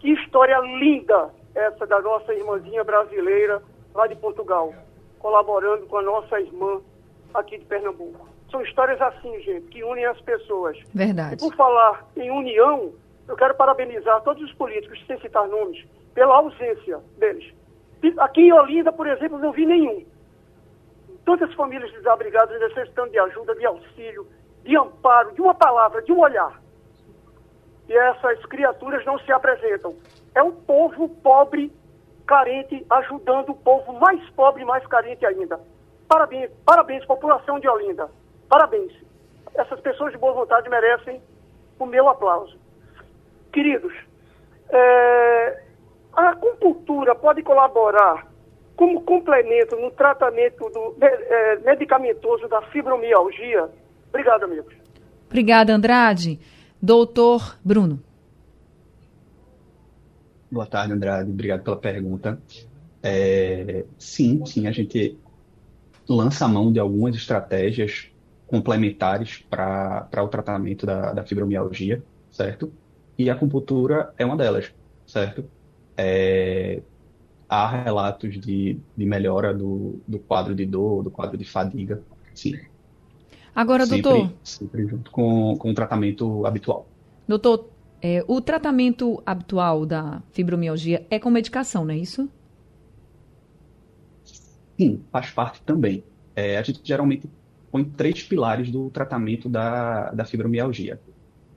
Que 0.00 0.12
história 0.12 0.58
linda 0.58 1.30
essa 1.56 1.86
da 1.86 2.00
nossa 2.02 2.34
irmãzinha 2.34 2.84
brasileira 2.84 3.62
lá 3.94 4.06
de 4.06 4.14
Portugal, 4.14 4.74
colaborando 5.18 5.86
com 5.86 5.96
a 5.96 6.02
nossa 6.02 6.38
irmã 6.38 6.80
aqui 7.32 7.56
de 7.56 7.64
Pernambuco. 7.64 8.28
São 8.50 8.60
histórias 8.60 9.00
assim, 9.00 9.40
gente, 9.40 9.66
que 9.68 9.82
unem 9.82 10.04
as 10.04 10.20
pessoas. 10.20 10.78
Verdade. 10.94 11.34
E 11.34 11.38
por 11.38 11.54
falar 11.56 12.06
em 12.14 12.30
união, 12.30 12.92
eu 13.26 13.34
quero 13.36 13.54
parabenizar 13.54 14.20
todos 14.22 14.42
os 14.42 14.52
políticos, 14.52 15.02
sem 15.06 15.18
citar 15.20 15.48
nomes, 15.48 15.82
pela 16.14 16.36
ausência 16.36 17.00
deles. 17.18 17.52
Aqui 18.18 18.42
em 18.42 18.52
Olinda, 18.52 18.92
por 18.92 19.06
exemplo, 19.06 19.38
não 19.38 19.50
vi 19.50 19.64
nenhum. 19.64 20.04
Tantas 21.24 21.52
famílias 21.54 21.90
desabrigadas 21.92 22.60
necessitando 22.60 23.10
de 23.10 23.18
ajuda, 23.18 23.54
de 23.54 23.64
auxílio, 23.66 24.28
de 24.62 24.76
amparo, 24.76 25.34
de 25.34 25.40
uma 25.40 25.54
palavra, 25.54 26.02
de 26.02 26.12
um 26.12 26.20
olhar. 26.20 26.60
E 27.88 27.96
essas 27.96 28.44
criaturas 28.46 29.04
não 29.06 29.18
se 29.20 29.32
apresentam. 29.32 29.96
É 30.36 30.42
um 30.42 30.52
povo 30.52 31.08
pobre, 31.08 31.72
carente, 32.26 32.84
ajudando 32.90 33.48
o 33.48 33.54
povo 33.54 33.94
mais 33.94 34.20
pobre 34.30 34.66
mais 34.66 34.86
carente 34.86 35.24
ainda. 35.24 35.58
Parabéns, 36.06 36.50
parabéns, 36.62 37.04
população 37.06 37.58
de 37.58 37.66
Olinda. 37.66 38.10
Parabéns. 38.46 38.92
Essas 39.54 39.80
pessoas 39.80 40.12
de 40.12 40.18
boa 40.18 40.34
vontade 40.34 40.68
merecem 40.68 41.22
o 41.78 41.86
meu 41.86 42.06
aplauso. 42.10 42.54
Queridos, 43.50 43.94
é, 44.68 45.62
a 46.12 46.28
acupuntura 46.28 47.14
pode 47.14 47.42
colaborar 47.42 48.26
como 48.76 49.00
complemento 49.04 49.74
no 49.76 49.90
tratamento 49.90 50.68
do, 50.68 50.96
é, 51.00 51.56
medicamentoso 51.60 52.46
da 52.46 52.60
fibromialgia? 52.60 53.70
Obrigado, 54.10 54.44
amigos. 54.44 54.74
Obrigada, 55.24 55.72
Andrade. 55.72 56.38
Doutor 56.82 57.56
Bruno. 57.64 58.05
Boa 60.50 60.66
tarde, 60.66 60.92
Andrade. 60.92 61.30
Obrigado 61.30 61.62
pela 61.62 61.76
pergunta. 61.76 62.40
É, 63.02 63.84
sim, 63.98 64.44
sim, 64.46 64.66
a 64.66 64.72
gente 64.72 65.18
lança 66.08 66.44
a 66.44 66.48
mão 66.48 66.72
de 66.72 66.78
algumas 66.78 67.14
estratégias 67.16 68.10
complementares 68.46 69.44
para 69.50 70.22
o 70.22 70.28
tratamento 70.28 70.86
da, 70.86 71.12
da, 71.12 71.24
fibromialgia, 71.24 72.02
certo? 72.30 72.72
E 73.18 73.28
a 73.28 73.34
acupuntura 73.34 74.12
é 74.16 74.24
uma 74.24 74.36
delas, 74.36 74.72
certo? 75.06 75.44
É, 75.96 76.80
há 77.48 77.66
relatos 77.68 78.38
de, 78.38 78.78
de 78.96 79.06
melhora 79.06 79.52
do, 79.52 80.00
do 80.06 80.18
quadro 80.18 80.54
de 80.54 80.64
dor, 80.64 81.02
do 81.02 81.10
quadro 81.10 81.36
de 81.36 81.44
fadiga, 81.44 82.02
sim. 82.34 82.58
Agora, 83.54 83.86
sempre, 83.86 84.02
doutor. 84.02 84.32
Sempre 84.44 84.86
junto 84.86 85.10
com, 85.10 85.56
com 85.56 85.70
o 85.70 85.74
tratamento 85.74 86.46
habitual. 86.46 86.86
Doutor, 87.26 87.70
é, 88.00 88.24
o 88.26 88.40
tratamento 88.40 89.22
habitual 89.24 89.86
da 89.86 90.22
fibromialgia 90.32 91.06
é 91.10 91.18
com 91.18 91.30
medicação, 91.30 91.84
não 91.84 91.92
é 91.92 91.98
isso? 91.98 92.28
Sim, 94.78 95.02
faz 95.10 95.30
parte 95.30 95.62
também. 95.62 96.04
É, 96.34 96.58
a 96.58 96.62
gente 96.62 96.80
geralmente 96.84 97.28
põe 97.70 97.84
três 97.84 98.22
pilares 98.22 98.70
do 98.70 98.90
tratamento 98.90 99.48
da, 99.48 100.10
da 100.10 100.24
fibromialgia. 100.24 101.00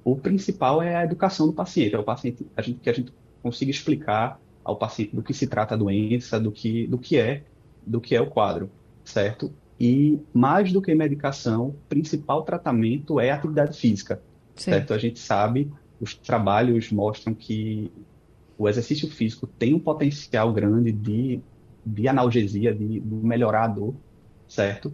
O 0.04 0.16
principal 0.16 0.82
é 0.82 0.96
a 0.96 1.04
educação 1.04 1.48
do 1.48 1.54
paciente, 1.54 1.96
é 1.96 2.00
o 2.00 2.04
paciente 2.04 2.48
a 2.56 2.62
gente, 2.62 2.80
que 2.80 2.90
a 2.90 2.94
gente 2.94 3.14
consiga 3.44 3.70
explicar 3.70 4.40
ao 4.64 4.78
paciente 4.78 5.16
do 5.16 5.22
que 5.22 5.34
se 5.34 5.48
trata 5.48 5.76
a 5.76 5.78
doença, 5.78 6.40
do 6.40 6.52
que, 6.52 6.88
do 6.88 6.98
que 6.98 7.18
é, 7.18 7.44
do 7.86 8.00
que 8.00 8.16
é 8.16 8.22
o 8.22 8.28
quadro, 8.28 8.70
certo? 9.04 9.52
E 9.80 10.20
mais 10.34 10.72
do 10.72 10.82
que 10.82 10.94
medicação, 10.94 11.68
o 11.68 11.76
principal 11.88 12.44
tratamento 12.44 13.20
é 13.20 13.32
a 13.32 13.36
atividade 13.36 13.78
física, 13.78 14.22
Sim. 14.56 14.72
certo? 14.72 14.94
A 14.94 14.98
gente 14.98 15.20
sabe 15.20 15.72
os 16.00 16.14
trabalhos 16.14 16.92
mostram 16.92 17.34
que 17.34 17.92
o 18.58 18.68
exercício 18.68 19.10
físico 19.10 19.48
tem 19.48 19.74
um 19.74 19.80
potencial 19.80 20.52
grande 20.54 20.92
de, 20.92 21.42
de 21.86 22.08
analgesia, 22.08 22.74
de, 22.74 23.00
de 23.00 23.16
melhorar 23.16 23.66
a 23.66 23.68
dor, 23.68 23.96
certo? 24.48 24.92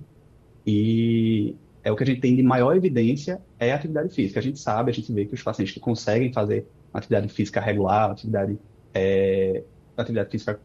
E 0.66 1.56
é 1.84 1.92
o 1.92 1.96
que 1.96 2.04
a 2.04 2.06
gente 2.06 2.22
tem 2.22 2.36
de 2.36 2.44
maior 2.44 2.76
evidência 2.76 3.42
é 3.60 3.72
a 3.72 3.76
atividade 3.76 4.14
física. 4.14 4.40
A 4.40 4.44
gente 4.44 4.60
sabe, 4.60 4.92
a 4.92 4.94
gente 4.94 5.12
vê 5.12 5.26
que 5.26 5.34
os 5.34 5.44
pacientes 5.44 5.74
que 5.74 5.80
conseguem 5.80 6.34
fazer 6.34 6.68
atividade 6.94 7.30
física 7.30 7.60
regular, 7.60 8.12
atividade, 8.12 8.58
é, 8.94 9.64
atividade 9.96 10.32
física 10.32 10.60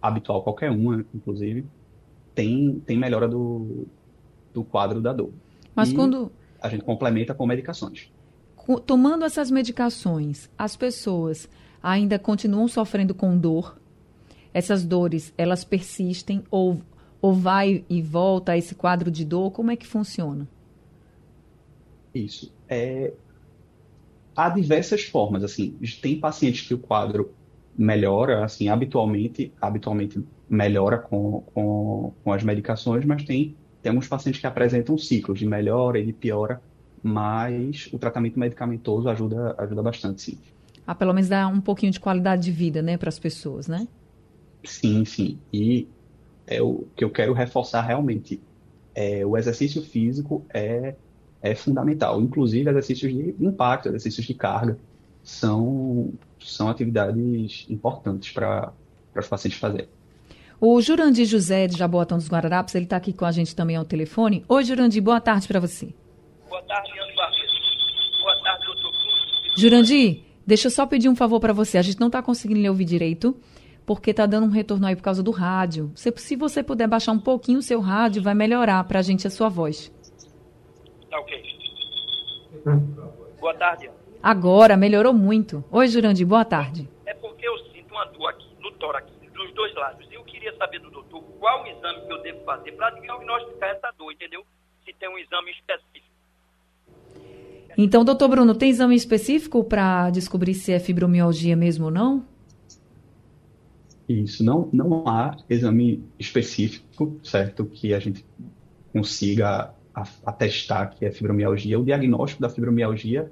habitual, 0.00 0.42
qualquer 0.42 0.70
uma, 0.70 1.04
inclusive, 1.14 1.66
tem, 2.34 2.82
tem 2.86 2.98
melhora 2.98 3.28
do, 3.28 3.86
do 4.52 4.64
quadro 4.64 5.00
da 5.00 5.12
dor. 5.12 5.30
Mas 5.74 5.90
e 5.90 5.94
quando. 5.94 6.32
A 6.60 6.68
gente 6.70 6.82
complementa 6.82 7.34
com 7.34 7.46
medicações 7.46 8.10
tomando 8.86 9.24
essas 9.24 9.50
medicações, 9.50 10.48
as 10.56 10.76
pessoas 10.76 11.48
ainda 11.82 12.18
continuam 12.18 12.66
sofrendo 12.66 13.14
com 13.14 13.36
dor? 13.36 13.78
Essas 14.52 14.84
dores, 14.84 15.34
elas 15.36 15.64
persistem 15.64 16.42
ou, 16.50 16.80
ou 17.20 17.34
vai 17.34 17.84
e 17.88 18.00
volta 18.00 18.56
esse 18.56 18.74
quadro 18.74 19.10
de 19.10 19.24
dor? 19.24 19.50
Como 19.50 19.70
é 19.70 19.76
que 19.76 19.86
funciona? 19.86 20.48
Isso. 22.14 22.52
É... 22.68 23.12
Há 24.34 24.48
diversas 24.48 25.04
formas, 25.04 25.44
assim, 25.44 25.76
tem 26.00 26.18
pacientes 26.18 26.66
que 26.66 26.74
o 26.74 26.78
quadro 26.78 27.32
melhora, 27.76 28.44
assim, 28.44 28.68
habitualmente, 28.68 29.52
habitualmente 29.60 30.24
melhora 30.48 30.98
com, 30.98 31.42
com, 31.54 32.12
com 32.22 32.32
as 32.32 32.42
medicações, 32.42 33.04
mas 33.04 33.24
tem, 33.24 33.56
tem 33.80 33.90
alguns 33.90 34.08
pacientes 34.08 34.40
que 34.40 34.46
apresentam 34.46 34.98
ciclos 34.98 35.38
de 35.38 35.46
melhora 35.46 36.00
e 36.00 36.06
de 36.06 36.12
piora 36.12 36.60
mas 37.04 37.90
o 37.92 37.98
tratamento 37.98 38.40
medicamentoso 38.40 39.10
ajuda, 39.10 39.54
ajuda 39.58 39.82
bastante, 39.82 40.22
sim. 40.22 40.38
Ah, 40.86 40.94
pelo 40.94 41.12
menos 41.12 41.28
dá 41.28 41.46
um 41.46 41.60
pouquinho 41.60 41.92
de 41.92 42.00
qualidade 42.00 42.42
de 42.42 42.50
vida, 42.50 42.80
né, 42.80 42.96
para 42.96 43.10
as 43.10 43.18
pessoas, 43.18 43.68
né? 43.68 43.86
Sim, 44.64 45.04
sim. 45.04 45.38
E 45.52 45.86
é 46.46 46.62
o 46.62 46.86
que 46.96 47.04
eu 47.04 47.10
quero 47.10 47.34
reforçar 47.34 47.82
realmente. 47.82 48.40
É, 48.94 49.24
o 49.26 49.36
exercício 49.36 49.82
físico 49.82 50.46
é, 50.48 50.94
é 51.42 51.54
fundamental. 51.54 52.22
Inclusive, 52.22 52.70
exercícios 52.70 53.12
de 53.12 53.34
impacto, 53.38 53.88
exercícios 53.88 54.26
de 54.26 54.32
carga, 54.32 54.78
são, 55.22 56.10
são 56.40 56.70
atividades 56.70 57.66
importantes 57.68 58.32
para 58.32 58.72
os 59.14 59.28
pacientes 59.28 59.58
fazerem. 59.58 59.88
O 60.58 60.80
Jurandir 60.80 61.26
José 61.26 61.66
de 61.66 61.76
Jaboatão 61.76 62.16
dos 62.16 62.28
Guararapes, 62.28 62.74
ele 62.74 62.84
está 62.84 62.96
aqui 62.96 63.12
com 63.12 63.26
a 63.26 63.32
gente 63.32 63.54
também 63.54 63.76
ao 63.76 63.84
telefone. 63.84 64.42
Oi, 64.48 64.64
Jurandir, 64.64 65.02
boa 65.02 65.20
tarde 65.20 65.46
para 65.46 65.60
você. 65.60 65.92
Boa 66.64 66.80
tarde, 66.80 66.98
Ana 66.98 67.14
Barreto. 67.14 67.52
Boa 68.20 68.36
tarde, 68.42 68.66
doutor 68.66 68.92
Cruz. 68.92 69.52
Jurandir, 69.56 70.22
deixa 70.46 70.66
eu 70.68 70.70
só 70.70 70.86
pedir 70.86 71.08
um 71.10 71.16
favor 71.16 71.38
para 71.38 71.52
você. 71.52 71.76
A 71.76 71.82
gente 71.82 72.00
não 72.00 72.06
está 72.06 72.22
conseguindo 72.22 72.60
lhe 72.60 72.68
ouvir 72.68 72.86
direito, 72.86 73.38
porque 73.84 74.12
está 74.12 74.24
dando 74.24 74.46
um 74.46 74.50
retorno 74.50 74.86
aí 74.86 74.96
por 74.96 75.02
causa 75.02 75.22
do 75.22 75.30
rádio. 75.30 75.92
Se, 75.94 76.10
se 76.16 76.36
você 76.36 76.62
puder 76.62 76.88
baixar 76.88 77.12
um 77.12 77.18
pouquinho 77.18 77.58
o 77.58 77.62
seu 77.62 77.80
rádio, 77.80 78.22
vai 78.22 78.34
melhorar 78.34 78.82
para 78.84 78.98
a 78.98 79.02
gente 79.02 79.26
a 79.26 79.30
sua 79.30 79.50
voz. 79.50 79.92
Tá 81.10 81.20
ok. 81.20 81.42
Boa 83.38 83.54
tarde. 83.54 83.90
Agora, 84.22 84.74
melhorou 84.74 85.12
muito. 85.12 85.62
Oi, 85.70 85.86
Jurandir, 85.86 86.26
boa 86.26 86.46
tarde. 86.46 86.88
É 87.04 87.12
porque 87.12 87.46
eu 87.46 87.58
sinto 87.74 87.92
uma 87.92 88.06
dor 88.06 88.30
aqui, 88.30 88.48
no 88.58 88.72
tórax, 88.72 89.06
dos 89.34 89.52
dois 89.52 89.74
lados. 89.74 90.08
Eu 90.10 90.24
queria 90.24 90.56
saber 90.56 90.78
do 90.78 90.90
doutor 90.90 91.22
qual 91.38 91.62
o 91.62 91.66
exame 91.66 92.06
que 92.06 92.12
eu 92.12 92.22
devo 92.22 92.42
fazer 92.46 92.72
para 92.72 92.88
diagnosticar 92.88 93.68
essa 93.68 93.92
dor, 93.98 94.10
entendeu? 94.12 94.42
Se 94.82 94.94
tem 94.94 95.10
um 95.10 95.18
exame 95.18 95.50
específico. 95.50 96.03
Então, 97.76 98.04
doutor 98.04 98.28
Bruno, 98.28 98.54
tem 98.54 98.70
exame 98.70 98.94
específico 98.94 99.64
para 99.64 100.10
descobrir 100.10 100.54
se 100.54 100.72
é 100.72 100.78
fibromialgia 100.78 101.56
mesmo 101.56 101.86
ou 101.86 101.90
não? 101.90 102.24
Isso, 104.08 104.44
não, 104.44 104.68
não 104.72 105.08
há 105.08 105.36
exame 105.48 106.04
específico, 106.18 107.18
certo, 107.22 107.64
que 107.64 107.94
a 107.94 107.98
gente 107.98 108.24
consiga 108.92 109.72
atestar 110.24 110.94
que 110.94 111.04
é 111.04 111.10
fibromialgia. 111.10 111.78
O 111.78 111.84
diagnóstico 111.84 112.42
da 112.42 112.48
fibromialgia 112.48 113.30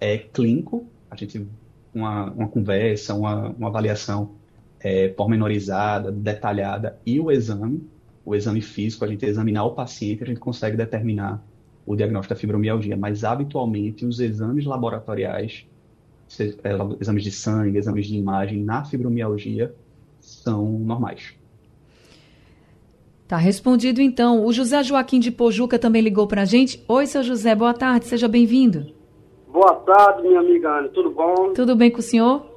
é 0.00 0.18
clínico, 0.18 0.86
a 1.10 1.16
gente 1.16 1.46
uma, 1.94 2.30
uma 2.32 2.48
conversa, 2.48 3.14
uma, 3.14 3.50
uma 3.50 3.68
avaliação 3.68 4.32
é, 4.80 5.08
pormenorizada, 5.08 6.10
detalhada, 6.10 6.98
e 7.06 7.18
o 7.20 7.30
exame, 7.30 7.88
o 8.24 8.34
exame 8.34 8.60
físico, 8.60 9.04
a 9.04 9.08
gente 9.08 9.24
examinar 9.24 9.64
o 9.64 9.72
paciente, 9.72 10.22
a 10.22 10.26
gente 10.26 10.40
consegue 10.40 10.76
determinar 10.76 11.42
o 11.86 11.94
diagnóstico 11.94 12.34
da 12.34 12.40
fibromialgia, 12.40 12.96
mas 12.96 13.24
habitualmente 13.24 14.06
os 14.06 14.20
exames 14.20 14.64
laboratoriais, 14.64 15.66
é, 16.38 16.70
exames 17.00 17.22
de 17.22 17.30
sangue, 17.30 17.78
exames 17.78 18.06
de 18.06 18.16
imagem 18.16 18.62
na 18.62 18.84
fibromialgia 18.84 19.74
são 20.20 20.64
normais. 20.78 21.34
Tá 23.26 23.36
respondido 23.36 24.00
então. 24.00 24.44
O 24.44 24.52
José 24.52 24.82
Joaquim 24.82 25.18
de 25.18 25.30
Pojuca 25.30 25.78
também 25.78 26.02
ligou 26.02 26.26
para 26.26 26.42
a 26.42 26.44
gente. 26.44 26.82
Oi, 26.86 27.06
seu 27.06 27.22
José, 27.22 27.54
boa 27.54 27.74
tarde, 27.74 28.06
seja 28.06 28.28
bem-vindo. 28.28 28.92
Boa 29.48 29.74
tarde, 29.76 30.22
minha 30.22 30.40
amiga 30.40 30.78
Ana, 30.78 30.88
tudo 30.88 31.10
bom? 31.10 31.52
Tudo 31.54 31.76
bem 31.76 31.90
com 31.90 32.00
o 32.00 32.02
senhor? 32.02 32.53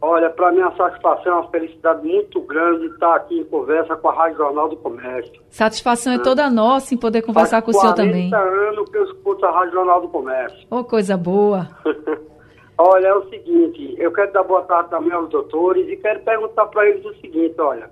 Olha, 0.00 0.30
para 0.30 0.52
mim 0.52 0.60
a 0.60 0.70
satisfação 0.76 1.32
é 1.32 1.34
uma 1.36 1.50
felicidade 1.50 2.06
muito 2.06 2.40
grande 2.42 2.86
estar 2.86 3.16
aqui 3.16 3.40
em 3.40 3.44
conversa 3.44 3.96
com 3.96 4.08
a 4.08 4.14
Rádio 4.14 4.38
Jornal 4.38 4.68
do 4.68 4.76
Comércio. 4.76 5.42
Satisfação 5.50 6.12
é, 6.12 6.16
é 6.16 6.18
toda 6.20 6.48
nossa 6.48 6.94
em 6.94 6.96
poder 6.96 7.22
conversar 7.22 7.62
Faz 7.62 7.64
com 7.64 7.70
o 7.72 7.80
senhor 7.80 7.94
também. 7.94 8.30
40 8.30 8.36
anos 8.36 8.90
que 8.90 8.96
eu 8.96 9.04
escuto 9.04 9.44
a 9.44 9.50
Rádio 9.50 9.72
Jornal 9.72 10.00
do 10.00 10.08
Comércio. 10.08 10.66
Ô, 10.70 10.76
oh, 10.78 10.84
coisa 10.84 11.16
boa. 11.16 11.68
olha, 12.78 13.08
é 13.08 13.14
o 13.14 13.28
seguinte, 13.28 13.96
eu 13.98 14.12
quero 14.12 14.32
dar 14.32 14.44
boa 14.44 14.62
tarde 14.62 14.90
também 14.90 15.12
aos 15.12 15.28
doutores 15.30 15.88
e 15.88 15.96
quero 15.96 16.20
perguntar 16.20 16.66
para 16.66 16.88
eles 16.88 17.04
o 17.04 17.14
seguinte, 17.14 17.60
olha, 17.60 17.90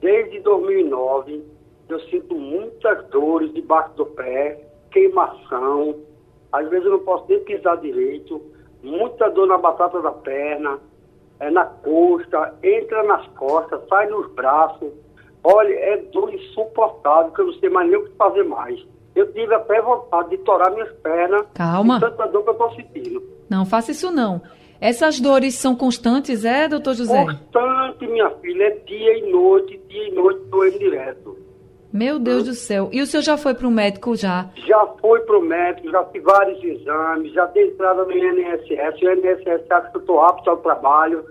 desde 0.00 0.40
2009 0.40 1.44
eu 1.90 2.00
sinto 2.00 2.34
muitas 2.34 3.06
dores 3.08 3.52
debaixo 3.52 3.94
do 3.96 4.06
pé, 4.06 4.62
queimação, 4.90 5.96
às 6.52 6.68
vezes 6.68 6.86
eu 6.86 6.92
não 6.92 6.98
posso 7.00 7.26
nem 7.28 7.40
pisar 7.40 7.76
direito, 7.78 8.40
muita 8.82 9.28
dor 9.30 9.46
na 9.46 9.58
batata 9.58 10.00
da 10.00 10.10
perna, 10.10 10.78
é 11.40 11.50
na 11.50 11.64
costa, 11.64 12.54
entra 12.62 13.02
nas 13.04 13.26
costas, 13.28 13.80
sai 13.88 14.08
nos 14.08 14.30
braços. 14.32 14.90
Olha, 15.42 15.72
é 15.72 15.96
dor 16.12 16.32
insuportável, 16.34 17.32
que 17.32 17.40
eu 17.40 17.46
não 17.46 17.52
sei 17.54 17.70
mais 17.70 17.88
nem 17.88 17.98
o 17.98 18.04
que 18.04 18.16
fazer 18.16 18.42
mais. 18.42 18.84
Eu 19.14 19.32
tive 19.32 19.54
até 19.54 19.80
vontade 19.80 20.30
de 20.30 20.38
torar 20.38 20.70
minhas 20.72 20.92
pernas. 20.96 21.46
Calma. 21.54 22.00
tanta 22.00 22.26
dor 22.26 22.42
que 22.42 22.50
eu 22.50 22.52
estou 22.52 22.74
sentindo. 22.74 23.22
Não 23.48 23.64
faça 23.64 23.92
isso 23.92 24.10
não. 24.10 24.42
Essas 24.80 25.18
dores 25.18 25.54
são 25.54 25.74
constantes, 25.74 26.44
é, 26.44 26.68
doutor 26.68 26.94
José? 26.94 27.24
Constante, 27.24 28.06
minha 28.06 28.30
filha. 28.30 28.64
É 28.64 28.70
dia 28.70 29.18
e 29.18 29.32
noite, 29.32 29.80
dia 29.88 30.08
e 30.08 30.14
noite, 30.14 30.40
doendo 30.48 30.78
direto. 30.78 31.36
Meu 31.92 32.18
Deus 32.18 32.44
do 32.44 32.52
céu. 32.52 32.90
E 32.92 33.00
o 33.00 33.06
senhor 33.06 33.22
já 33.22 33.36
foi 33.38 33.54
para 33.54 33.66
o 33.66 33.70
médico 33.70 34.14
já? 34.14 34.50
Já 34.66 34.86
fui 35.00 35.20
para 35.20 35.38
o 35.38 35.42
médico, 35.42 35.90
já 35.90 36.04
fiz 36.04 36.22
vários 36.22 36.62
exames, 36.62 37.32
já 37.32 37.46
dei 37.46 37.68
entrada 37.68 38.04
no 38.04 38.12
INSS. 38.12 39.02
O 39.02 39.10
INSS 39.10 39.70
acha 39.70 39.90
que 39.90 39.96
eu 39.96 40.00
estou 40.00 40.20
apto 40.20 40.50
ao 40.50 40.58
trabalho. 40.58 41.24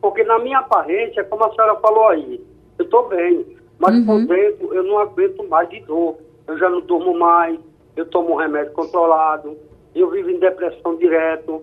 Porque 0.00 0.22
na 0.22 0.38
minha 0.38 0.58
aparência, 0.58 1.24
como 1.24 1.44
a 1.44 1.52
senhora 1.52 1.74
falou 1.80 2.08
aí, 2.08 2.40
eu 2.78 2.84
estou 2.84 3.08
bem. 3.08 3.44
Mas 3.78 3.96
uhum. 3.96 4.06
por 4.06 4.26
dentro 4.26 4.74
eu 4.74 4.84
não 4.84 4.98
aguento 4.98 5.48
mais 5.48 5.68
de 5.68 5.80
dor. 5.80 6.16
Eu 6.46 6.58
já 6.58 6.68
não 6.68 6.80
durmo 6.82 7.18
mais, 7.18 7.58
eu 7.96 8.06
tomo 8.06 8.34
um 8.34 8.36
remédio 8.36 8.72
controlado, 8.72 9.56
eu 9.94 10.10
vivo 10.10 10.30
em 10.30 10.38
depressão 10.38 10.96
direto. 10.96 11.62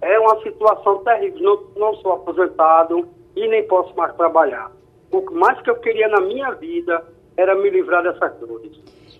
É 0.00 0.18
uma 0.18 0.40
situação 0.42 0.98
terrível. 1.04 1.40
Não, 1.40 1.62
não 1.76 1.94
sou 1.96 2.12
aposentado 2.12 3.06
e 3.36 3.46
nem 3.46 3.66
posso 3.68 3.94
mais 3.96 4.12
trabalhar. 4.16 4.72
O 5.12 5.22
mais 5.32 5.60
que 5.60 5.70
eu 5.70 5.76
queria 5.76 6.08
na 6.08 6.20
minha 6.20 6.50
vida 6.52 7.04
era 7.36 7.54
me 7.54 7.70
livrar 7.70 8.02
dessas 8.02 8.38
dores. 8.38 8.72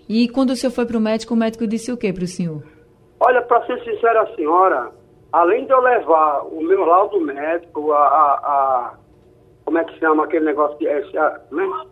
E 0.07 0.27
quando 0.27 0.51
o 0.51 0.55
senhor 0.55 0.71
foi 0.71 0.85
para 0.85 0.97
o 0.97 1.01
médico, 1.01 1.33
o 1.33 1.37
médico 1.37 1.65
disse 1.65 1.91
o 1.91 1.97
que 1.97 2.11
para 2.11 2.23
o 2.23 2.27
senhor? 2.27 2.63
Olha, 3.19 3.41
para 3.41 3.65
ser 3.65 3.81
sincera, 3.83 4.21
a 4.21 4.35
senhora, 4.35 4.91
além 5.31 5.65
de 5.65 5.71
eu 5.71 5.79
levar 5.79 6.45
o 6.45 6.61
meu 6.61 6.85
laudo 6.85 7.19
médico, 7.21 7.91
a, 7.93 7.97
a, 7.97 8.33
a 8.33 8.93
como 9.65 9.77
é 9.77 9.83
que 9.85 9.93
se 9.93 9.99
chama 9.99 10.25
aquele 10.25 10.45
negócio 10.45 10.77
de 10.77 10.87
é, 10.87 11.01
né? 11.51 11.85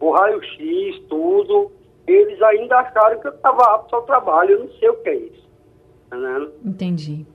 o 0.00 0.10
raio-x, 0.12 0.98
tudo, 1.08 1.70
eles 2.06 2.40
ainda 2.42 2.78
acharam 2.78 3.20
que 3.20 3.28
eu 3.28 3.32
estava 3.32 3.74
apto 3.74 3.96
ao 3.96 4.02
trabalho, 4.02 4.52
eu 4.52 4.58
não 4.60 4.70
sei 4.78 4.88
o 4.88 5.02
que 5.02 5.08
é 5.08 5.16
isso. 5.16 5.48
Tá 6.08 6.16
Entendi. 6.64 7.26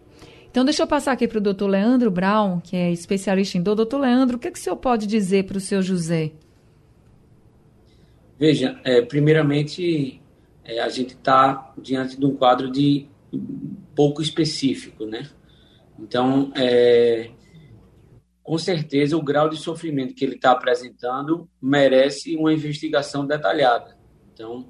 Então, 0.50 0.64
deixa 0.64 0.84
eu 0.84 0.88
passar 0.88 1.12
aqui 1.12 1.28
para 1.28 1.38
o 1.38 1.42
doutor 1.42 1.68
Leandro 1.68 2.12
Brown, 2.12 2.60
que 2.60 2.76
é 2.76 2.92
especialista 2.92 3.58
em 3.58 3.62
dor. 3.62 3.76
Doutor 3.76 4.00
Leandro, 4.00 4.38
o 4.38 4.40
que, 4.40 4.48
é 4.48 4.52
que 4.52 4.60
o 4.60 4.62
senhor 4.62 4.76
pode 4.78 5.08
dizer 5.08 5.46
para 5.46 5.58
o 5.58 5.60
seu 5.60 5.82
José? 5.82 6.32
Veja, 8.44 8.78
é, 8.84 9.02
primeiramente, 9.02 10.22
é, 10.66 10.82
a 10.82 10.90
gente 10.90 11.12
está 11.12 11.74
diante 11.78 12.20
de 12.20 12.26
um 12.26 12.36
quadro 12.36 12.70
de 12.70 13.08
pouco 13.96 14.22
específico, 14.22 15.06
né? 15.06 15.30
Então, 15.98 16.52
é, 16.54 17.30
com 18.44 18.58
certeza, 18.58 19.16
o 19.16 19.22
grau 19.22 19.48
de 19.48 19.56
sofrimento 19.56 20.14
que 20.14 20.26
ele 20.26 20.36
está 20.36 20.52
apresentando 20.52 21.48
merece 21.62 22.36
uma 22.36 22.52
investigação 22.52 23.26
detalhada. 23.26 23.98
Então, 24.34 24.68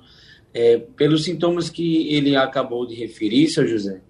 é, 0.53 0.77
pelos 0.77 1.23
sintomas 1.23 1.67
que 1.67 2.13
ele 2.13 2.35
acabou 2.35 2.85
de 2.85 2.93
referir, 2.93 3.47
seu 3.47 3.67
José, 3.67 4.03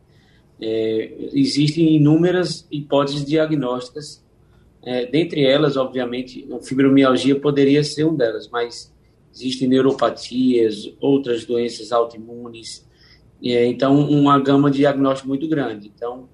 é, 0.60 1.30
existem 1.32 1.96
inúmeras 1.96 2.68
hipóteses 2.70 3.24
diagnósticas. 3.24 4.22
É, 4.84 5.06
dentre 5.06 5.46
elas, 5.46 5.78
obviamente, 5.78 6.46
a 6.52 6.60
fibromialgia 6.60 7.40
poderia 7.40 7.82
ser 7.82 8.04
uma 8.04 8.18
delas, 8.18 8.50
mas 8.50 8.93
existem 9.34 9.68
neuropatias, 9.68 10.94
outras 11.00 11.46
doenças 11.46 11.92
autoimunes, 11.92 12.88
é, 13.44 13.66
então 13.66 14.00
uma 14.10 14.40
gama 14.40 14.70
de 14.70 14.78
diagnóstico 14.78 15.28
muito 15.28 15.48
grande. 15.48 15.92
Então, 15.94 16.30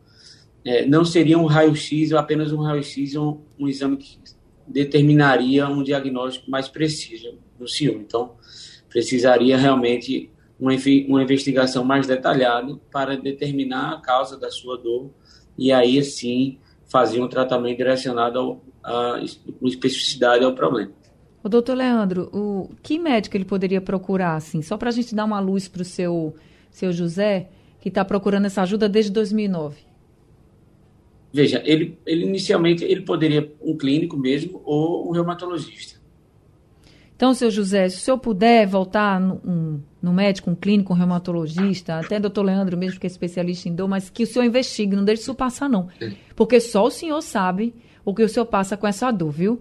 é, 0.64 0.86
não 0.86 1.06
seria 1.06 1.38
um 1.38 1.46
raio-x 1.46 2.12
ou 2.12 2.20
apenas 2.20 2.52
um 2.52 2.62
raio-x, 2.62 3.16
um, 3.16 3.40
um 3.58 3.68
exame 3.68 3.98
que 3.98 4.20
determinaria 4.68 5.68
um 5.68 5.82
diagnóstico 5.82 6.52
mais 6.52 6.68
preciso 6.68 7.40
no 7.60 7.68
senhor. 7.68 7.96
Então, 7.96 8.36
precisaria 8.90 9.58
realmente 9.58 10.30
uma, 10.60 10.72
uma 11.08 11.24
investigação 11.24 11.84
mais 11.84 12.06
detalhada 12.06 12.78
para 12.92 13.16
determinar 13.16 13.94
a 13.94 14.02
causa 14.02 14.38
da 14.38 14.52
sua 14.52 14.78
dor 14.78 15.10
e 15.58 15.72
aí 15.72 16.04
sim 16.04 16.60
fazer 16.88 17.22
um 17.22 17.28
tratamento 17.28 17.78
direcionado 17.78 18.40
ao, 18.40 18.64
a, 18.84 19.20
com 19.60 19.68
especificidade 19.68 20.44
ao 20.44 20.54
problema. 20.54 20.92
O 21.44 21.48
doutor 21.48 21.76
Leandro, 21.76 22.30
o 22.34 22.70
que 22.84 23.00
médico 23.00 23.38
ele 23.38 23.46
poderia 23.46 23.80
procurar, 23.80 24.36
assim, 24.36 24.62
só 24.62 24.78
para 24.78 24.90
a 24.90 24.92
gente 24.92 25.16
dar 25.16 25.26
uma 25.26 25.40
luz 25.40 25.68
para 25.68 25.82
o 25.82 25.86
seu, 25.86 26.36
seu 26.70 26.92
José, 26.92 27.50
que 27.80 27.88
está 27.90 28.04
procurando 28.04 28.46
essa 28.46 28.62
ajuda 28.62 28.90
desde 28.90 29.12
2009? 29.12 29.78
Veja, 31.32 31.62
ele, 31.64 31.98
ele 32.06 32.26
inicialmente 32.26 32.84
ele 32.84 33.02
poderia 33.02 33.52
um 33.62 33.78
clínico 33.78 34.18
mesmo 34.18 34.62
ou 34.66 35.08
um 35.08 35.12
reumatologista. 35.12 36.00
Então, 37.16 37.34
seu 37.34 37.52
José, 37.52 37.90
se 37.90 37.98
o 37.98 38.00
senhor 38.00 38.18
puder 38.18 38.66
voltar 38.66 39.20
no, 39.20 39.42
um, 39.46 39.80
no 40.02 40.14
médico, 40.14 40.50
um 40.50 40.56
clínico, 40.56 40.94
um 40.94 40.96
reumatologista, 40.96 42.00
até 42.00 42.20
doutor 42.20 42.44
Leandro 42.44 42.78
mesmo, 42.78 43.00
que 43.00 43.06
é 43.06 43.10
especialista 43.10 43.68
em 43.68 43.76
dor, 43.76 43.90
mas 43.90 44.10
que 44.10 44.24
o 44.24 44.28
senhor 44.28 44.46
investigue, 44.46 44.96
não 44.96 45.04
deixe 45.04 45.24
isso 45.24 45.36
passar, 45.36 45.70
não. 45.70 45.90
Porque 46.36 46.62
só 46.62 46.86
o 46.86 46.90
senhor 46.90 47.22
sabe 47.22 47.76
o 48.06 48.16
que 48.16 48.24
o 48.24 48.30
senhor 48.30 48.46
passa 48.46 48.78
com 48.78 48.88
essa 48.88 49.12
dor, 49.12 49.32
viu? 49.32 49.60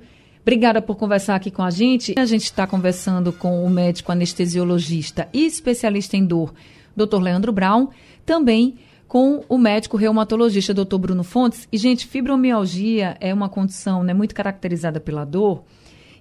Obrigada 0.49 0.81
por 0.81 0.97
conversar 0.97 1.35
aqui 1.35 1.51
com 1.51 1.63
a 1.63 1.69
gente. 1.69 2.15
A 2.17 2.25
gente 2.25 2.45
está 2.45 2.67
conversando 2.67 3.35
com 3.35 3.63
o 3.63 3.69
médico 3.69 4.11
anestesiologista 4.11 5.29
e 5.31 5.45
especialista 5.45 6.17
em 6.17 6.25
dor, 6.25 6.55
Dr. 6.97 7.21
Leandro 7.21 7.53
Brown, 7.53 7.91
também 8.25 8.79
com 9.07 9.45
o 9.47 9.59
médico 9.59 9.99
reumatologista, 9.99 10.73
Dr. 10.73 10.97
Bruno 10.97 11.23
Fontes. 11.23 11.69
E, 11.71 11.77
gente, 11.77 12.07
fibromialgia 12.07 13.15
é 13.21 13.35
uma 13.35 13.51
condição 13.51 14.03
né, 14.03 14.15
muito 14.15 14.35
caracterizada 14.35 14.99
pela 14.99 15.23
dor. 15.23 15.65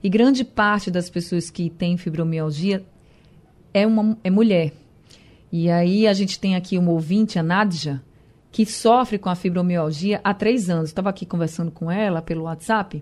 E 0.04 0.10
grande 0.10 0.44
parte 0.44 0.92
das 0.92 1.10
pessoas 1.10 1.50
que 1.50 1.70
têm 1.70 1.96
fibromialgia 1.96 2.84
é, 3.74 3.88
uma, 3.88 4.18
é 4.26 4.30
mulher. 4.30 4.74
E 5.50 5.70
aí 5.70 6.06
a 6.06 6.12
gente 6.12 6.38
tem 6.38 6.54
aqui 6.58 6.78
uma 6.78 6.92
ouvinte, 6.92 7.40
a 7.40 7.44
Nadja, 7.44 8.04
que 8.52 8.66
sofre 8.66 9.18
com 9.18 9.30
a 9.30 9.36
fibromialgia 9.36 10.20
há 10.22 10.34
três 10.34 10.70
anos. 10.70 10.90
Estava 10.90 11.12
aqui 11.12 11.26
conversando 11.26 11.72
com 11.72 11.90
ela 11.90 12.22
pelo 12.22 12.44
WhatsApp. 12.44 13.02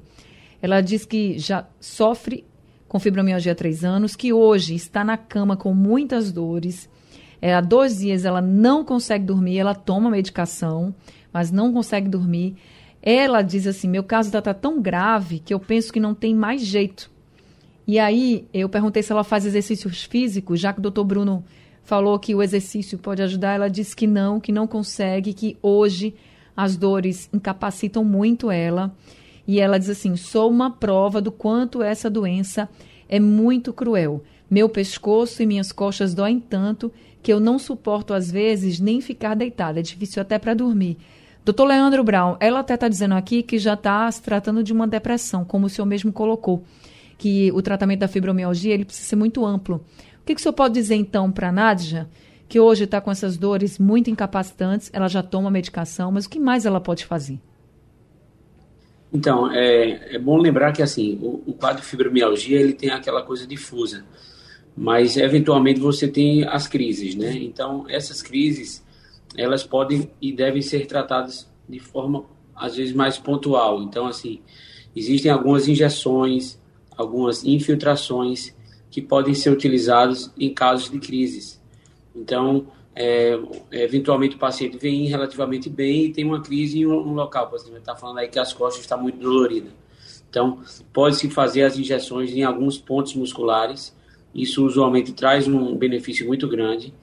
Ela 0.66 0.82
diz 0.82 1.06
que 1.06 1.38
já 1.38 1.68
sofre 1.80 2.44
com 2.88 2.98
fibromialgia 2.98 3.52
há 3.52 3.56
três 3.56 3.86
anos, 3.86 4.16
que 4.16 4.34
hoje 4.34 4.74
está 4.74 5.04
na 5.04 5.16
cama 5.16 5.56
com 5.56 5.76
muitas 5.76 6.32
dores. 6.32 6.90
É, 7.40 7.54
há 7.54 7.62
dois 7.62 8.00
dias 8.00 8.26
ela 8.26 8.42
não 8.42 8.84
consegue 8.84 9.24
dormir, 9.26 9.60
ela 9.60 9.76
toma 9.76 10.10
medicação, 10.10 10.96
mas 11.32 11.52
não 11.52 11.72
consegue 11.72 12.10
dormir. 12.10 12.56
Ela 13.00 13.44
diz 13.44 13.68
assim: 13.68 13.88
meu 13.88 14.04
caso 14.04 14.30
está 14.30 14.42
tá 14.42 14.56
tão 14.56 14.82
grave 14.82 15.38
que 15.38 15.54
eu 15.54 15.60
penso 15.60 15.94
que 15.94 16.00
não 16.00 16.16
tem 16.16 16.34
mais 16.34 16.64
jeito. 16.64 17.12
E 17.86 18.00
aí 18.00 18.48
eu 18.52 18.68
perguntei 18.68 19.04
se 19.04 19.12
ela 19.12 19.24
faz 19.24 19.46
exercícios 19.46 20.04
físicos, 20.06 20.60
já 20.60 20.74
que 20.74 20.80
o 20.80 20.82
doutor 20.82 21.04
Bruno 21.04 21.46
falou 21.84 22.18
que 22.18 22.34
o 22.34 22.42
exercício 22.42 22.98
pode 22.98 23.22
ajudar, 23.22 23.54
ela 23.54 23.70
disse 23.70 23.96
que 23.96 24.08
não, 24.08 24.40
que 24.40 24.52
não 24.52 24.66
consegue, 24.66 25.32
que 25.32 25.60
hoje 25.62 26.16
as 26.58 26.76
dores 26.76 27.30
incapacitam 27.32 28.04
muito 28.04 28.50
ela. 28.50 28.92
E 29.48 29.60
ela 29.60 29.78
diz 29.78 29.90
assim: 29.90 30.16
sou 30.16 30.50
uma 30.50 30.72
prova 30.72 31.22
do 31.22 31.32
quanto 31.32 31.82
essa 31.82 32.10
doença 32.10 32.70
é 33.08 33.20
muito 33.20 33.72
cruel. 33.74 34.24
Meu 34.50 34.70
pescoço 34.70 35.42
e 35.42 35.46
minhas 35.46 35.72
costas 35.72 36.14
doem 36.14 36.40
tanto 36.40 36.92
que 37.22 37.34
eu 37.34 37.40
não 37.40 37.58
suporto, 37.58 38.14
às 38.14 38.30
vezes, 38.30 38.80
nem 38.80 39.02
ficar 39.02 39.36
deitada. 39.36 39.80
É 39.80 39.84
difícil 39.84 40.22
até 40.22 40.38
para 40.38 40.54
dormir. 40.54 40.98
Doutor 41.44 41.66
Leandro 41.66 42.04
Brown, 42.04 42.38
ela 42.40 42.60
até 42.60 42.74
está 42.74 42.88
dizendo 42.88 43.14
aqui 43.14 43.44
que 43.44 43.58
já 43.58 43.74
está 43.74 44.12
se 44.12 44.22
tratando 44.22 44.64
de 44.64 44.74
uma 44.74 44.88
depressão, 44.88 45.46
como 45.46 45.68
o 45.68 45.70
senhor 45.70 45.86
mesmo 45.86 46.12
colocou, 46.12 46.64
que 47.18 47.52
o 47.52 47.62
tratamento 47.62 48.00
da 48.00 48.08
fibromialgia 48.08 48.74
ele 48.74 48.86
precisa 48.86 49.10
ser 49.10 49.16
muito 49.16 49.46
amplo. 49.46 49.84
O 50.22 50.26
que, 50.26 50.34
que 50.34 50.40
o 50.40 50.44
senhor 50.44 50.54
pode 50.54 50.74
dizer, 50.74 50.96
então, 50.96 51.32
para 51.32 51.50
a 51.50 51.52
Nádia, 51.52 52.10
que 52.48 52.60
hoje 52.60 52.86
está 52.86 53.00
com 53.00 53.12
essas 53.12 53.38
dores 53.38 53.78
muito 53.78 54.10
incapacitantes, 54.10 54.90
ela 54.94 55.08
já 55.08 55.22
toma 55.22 55.52
medicação, 55.52 56.12
mas 56.12 56.26
o 56.26 56.30
que 56.30 56.40
mais 56.40 56.66
ela 56.66 56.82
pode 56.82 57.06
fazer? 57.06 57.40
Então, 59.16 59.50
é, 59.50 60.16
é 60.16 60.20
bom 60.20 60.38
lembrar 60.38 60.74
que 60.74 60.82
assim, 60.82 61.18
o, 61.22 61.42
o, 61.48 61.54
quadro 61.54 61.82
de 61.82 61.88
fibromialgia 61.88 62.60
ele 62.60 62.74
tem 62.74 62.90
aquela 62.90 63.22
coisa 63.22 63.48
difusa, 63.48 64.04
mas 64.76 65.16
eventualmente 65.16 65.80
você 65.80 66.06
tem 66.06 66.44
as 66.44 66.68
crises, 66.68 67.16
né? 67.16 67.32
Então, 67.32 67.86
essas 67.88 68.22
crises, 68.22 68.86
elas 69.38 69.64
podem 69.64 70.12
e 70.22 70.34
devem 70.34 70.62
ser 70.62 70.86
tratadas 70.86 71.50
de 71.68 71.80
forma, 71.80 72.26
às 72.54 72.76
vezes, 72.76 72.94
mais 72.94 73.18
pontual. 73.18 73.82
Então, 73.84 74.06
assim, 74.06 74.42
existem 74.94 75.32
algumas 75.32 75.70
injeções, 75.70 76.60
algumas 76.98 77.46
infiltrações 77.46 78.54
que 78.92 79.02
podem 79.02 79.34
ser 79.34 79.50
utilizadas 79.50 80.30
em 80.38 80.54
casos 80.54 80.92
de 80.92 81.00
crises. 81.00 81.62
Então, 82.14 82.68
é, 82.96 83.38
eventualmente 83.72 84.38
o 84.38 84.40
paciente 84.40 84.78
vem 84.78 85.06
relativamente 85.06 85.70
bem 85.70 86.06
e 86.06 86.14
tem 86.14 86.24
uma 86.24 86.42
crise 86.42 86.80
em 86.80 86.86
um, 86.86 87.14
local, 87.14 87.50
por 87.50 87.60
exemplo, 87.60 87.78
está 87.78 87.96
falando 87.96 88.20
aí 88.20 88.30
que 88.30 88.40
as 88.40 88.54
costas 88.54 88.82
estão 88.82 89.02
muito 89.02 89.20
doloridas. 89.20 89.74
Então, 90.30 90.60
pode-se 90.94 91.30
fazer 91.30 91.64
as 91.64 91.78
injeções 91.78 92.32
em 92.32 92.44
alguns 92.44 92.78
pontos 92.78 93.14
musculares, 93.14 93.96
isso 94.34 94.66
usualmente 94.66 95.12
traz 95.12 95.48
um 95.48 95.76
benefício 95.76 96.26
muito 96.26 96.48
grande. 96.48 96.94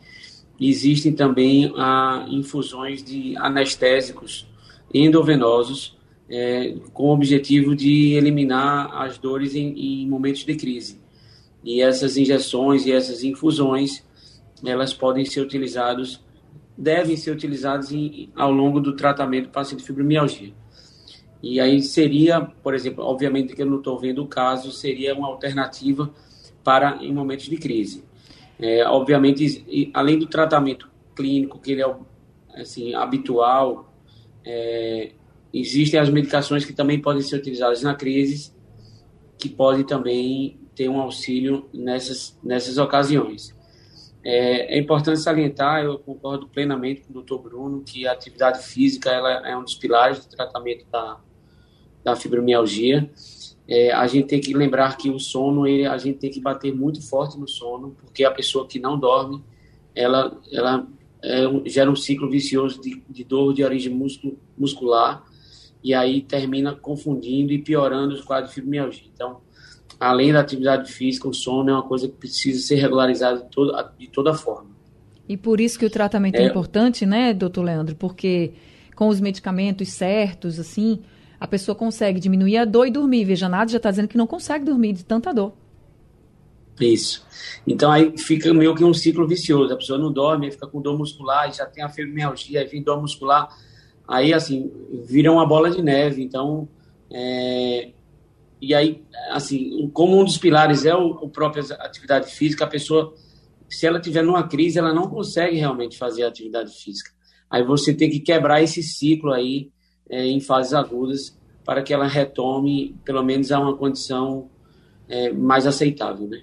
Existem 0.60 1.12
também 1.12 1.72
ah, 1.76 2.26
infusões 2.28 3.02
de 3.02 3.36
anestésicos 3.36 4.46
endovenosos, 4.92 5.96
é, 6.28 6.74
com 6.92 7.08
o 7.08 7.12
objetivo 7.12 7.74
de 7.74 8.14
eliminar 8.14 8.90
as 9.02 9.18
dores 9.18 9.54
em, 9.54 10.02
em 10.02 10.08
momentos 10.08 10.44
de 10.44 10.54
crise. 10.54 11.00
E 11.64 11.82
essas 11.82 12.16
injeções 12.16 12.86
e 12.86 12.92
essas 12.92 13.22
infusões 13.24 14.02
elas 14.64 14.94
podem 14.94 15.24
ser 15.24 15.40
utilizadas, 15.40 16.22
devem 16.76 17.16
ser 17.16 17.30
utilizadas 17.30 17.92
em, 17.92 18.30
ao 18.36 18.50
longo 18.50 18.80
do 18.80 18.94
tratamento 18.94 19.46
do 19.46 19.52
paciente 19.52 19.80
de 19.80 19.86
fibromialgia. 19.86 20.52
E 21.42 21.58
aí 21.58 21.82
seria, 21.82 22.40
por 22.40 22.74
exemplo, 22.74 23.04
obviamente 23.04 23.54
que 23.54 23.62
eu 23.62 23.66
não 23.66 23.78
estou 23.78 23.98
vendo 23.98 24.22
o 24.22 24.28
caso, 24.28 24.70
seria 24.70 25.14
uma 25.14 25.26
alternativa 25.26 26.12
para 26.62 27.02
em 27.02 27.12
momentos 27.12 27.46
de 27.46 27.56
crise. 27.56 28.04
É, 28.60 28.86
obviamente, 28.86 29.90
além 29.92 30.18
do 30.18 30.26
tratamento 30.26 30.88
clínico, 31.16 31.58
que 31.58 31.72
ele 31.72 31.82
é 31.82 31.96
assim, 32.54 32.94
habitual, 32.94 33.92
é, 34.44 35.12
existem 35.52 35.98
as 35.98 36.08
medicações 36.08 36.64
que 36.64 36.72
também 36.72 37.00
podem 37.00 37.22
ser 37.22 37.36
utilizadas 37.36 37.82
na 37.82 37.94
crise, 37.94 38.52
que 39.36 39.48
podem 39.48 39.84
também 39.84 40.60
ter 40.76 40.88
um 40.88 41.00
auxílio 41.00 41.68
nessas, 41.72 42.38
nessas 42.42 42.78
ocasiões. 42.78 43.54
É, 44.24 44.76
é, 44.76 44.78
importante 44.78 45.18
salientar, 45.20 45.82
eu 45.84 45.98
concordo 45.98 46.46
plenamente 46.46 47.02
com 47.02 47.18
o 47.18 47.22
Dr. 47.22 47.38
Bruno, 47.42 47.82
que 47.82 48.06
a 48.06 48.12
atividade 48.12 48.62
física 48.62 49.10
ela 49.10 49.48
é 49.48 49.56
um 49.56 49.64
dos 49.64 49.74
pilares 49.74 50.24
do 50.24 50.36
tratamento 50.36 50.86
da, 50.90 51.18
da 52.04 52.14
fibromialgia. 52.14 53.10
É, 53.66 53.92
a 53.92 54.06
gente 54.06 54.28
tem 54.28 54.40
que 54.40 54.54
lembrar 54.54 54.96
que 54.96 55.10
o 55.10 55.18
sono, 55.18 55.66
ele, 55.66 55.86
a 55.86 55.98
gente 55.98 56.18
tem 56.18 56.30
que 56.30 56.40
bater 56.40 56.74
muito 56.74 57.02
forte 57.02 57.38
no 57.38 57.48
sono, 57.48 57.96
porque 58.00 58.24
a 58.24 58.30
pessoa 58.30 58.66
que 58.66 58.78
não 58.78 58.98
dorme, 58.98 59.42
ela, 59.94 60.40
ela 60.52 60.86
é, 61.22 61.44
gera 61.66 61.90
um 61.90 61.96
ciclo 61.96 62.30
vicioso 62.30 62.80
de, 62.80 63.02
de 63.08 63.24
dor 63.24 63.52
de 63.52 63.64
origem 63.64 63.92
muscular, 64.56 65.24
e 65.82 65.94
aí 65.94 66.22
termina 66.22 66.76
confundindo 66.76 67.52
e 67.52 67.58
piorando 67.58 68.14
os 68.14 68.22
quadros 68.22 68.50
de 68.50 68.54
fibromialgia. 68.54 69.10
Então, 69.12 69.40
além 70.02 70.32
da 70.32 70.40
atividade 70.40 70.92
física, 70.92 71.28
o 71.28 71.34
sono 71.34 71.70
é 71.70 71.72
uma 71.72 71.82
coisa 71.82 72.08
que 72.08 72.14
precisa 72.14 72.60
ser 72.66 72.76
regularizada 72.76 73.42
de 73.42 73.50
toda, 73.50 73.92
de 73.98 74.08
toda 74.08 74.34
forma. 74.34 74.70
E 75.28 75.36
por 75.36 75.60
isso 75.60 75.78
que 75.78 75.86
o 75.86 75.90
tratamento 75.90 76.36
é, 76.36 76.42
é 76.42 76.46
importante, 76.46 77.06
né, 77.06 77.32
doutor 77.32 77.62
Leandro? 77.62 77.94
Porque 77.94 78.52
com 78.96 79.08
os 79.08 79.20
medicamentos 79.20 79.88
certos, 79.90 80.58
assim, 80.58 81.00
a 81.38 81.46
pessoa 81.46 81.74
consegue 81.74 82.18
diminuir 82.18 82.58
a 82.58 82.64
dor 82.64 82.86
e 82.86 82.90
dormir. 82.90 83.24
Veja, 83.24 83.48
nada 83.48 83.70
já 83.70 83.76
está 83.76 83.90
dizendo 83.90 84.08
que 84.08 84.16
não 84.16 84.26
consegue 84.26 84.64
dormir 84.64 84.92
de 84.92 85.04
tanta 85.04 85.32
dor. 85.32 85.52
Isso. 86.80 87.24
Então 87.66 87.90
aí 87.90 88.16
fica 88.18 88.52
meio 88.52 88.74
que 88.74 88.82
um 88.82 88.92
ciclo 88.92 89.26
vicioso. 89.26 89.72
A 89.72 89.76
pessoa 89.76 89.98
não 89.98 90.12
dorme, 90.12 90.50
fica 90.50 90.66
com 90.66 90.80
dor 90.80 90.98
muscular, 90.98 91.52
já 91.52 91.64
tem 91.64 91.84
a 91.84 91.88
fibromialgia, 91.88 92.60
aí 92.60 92.66
vem 92.66 92.82
dor 92.82 93.00
muscular. 93.00 93.48
Aí, 94.06 94.34
assim, 94.34 94.70
vira 95.04 95.30
uma 95.30 95.46
bola 95.46 95.70
de 95.70 95.80
neve. 95.80 96.22
Então, 96.22 96.68
é, 97.10 97.90
e 98.62 98.76
aí, 98.76 99.02
assim, 99.30 99.90
como 99.92 100.20
um 100.20 100.24
dos 100.24 100.38
pilares 100.38 100.84
é 100.84 100.94
o, 100.94 101.08
o 101.08 101.28
própria 101.28 101.64
atividade 101.80 102.30
física, 102.30 102.64
a 102.64 102.68
pessoa, 102.68 103.12
se 103.68 103.84
ela 103.84 104.00
tiver 104.00 104.22
numa 104.22 104.46
crise, 104.46 104.78
ela 104.78 104.94
não 104.94 105.08
consegue 105.08 105.56
realmente 105.56 105.98
fazer 105.98 106.22
atividade 106.22 106.72
física. 106.72 107.10
Aí 107.50 107.64
você 107.64 107.92
tem 107.92 108.08
que 108.08 108.20
quebrar 108.20 108.62
esse 108.62 108.80
ciclo 108.80 109.32
aí 109.32 109.72
é, 110.08 110.24
em 110.24 110.38
fases 110.38 110.74
agudas 110.74 111.36
para 111.64 111.82
que 111.82 111.92
ela 111.92 112.06
retome, 112.06 112.94
pelo 113.04 113.24
menos, 113.24 113.50
a 113.50 113.58
uma 113.58 113.76
condição 113.76 114.48
é, 115.08 115.32
mais 115.32 115.66
aceitável, 115.66 116.28
né? 116.28 116.40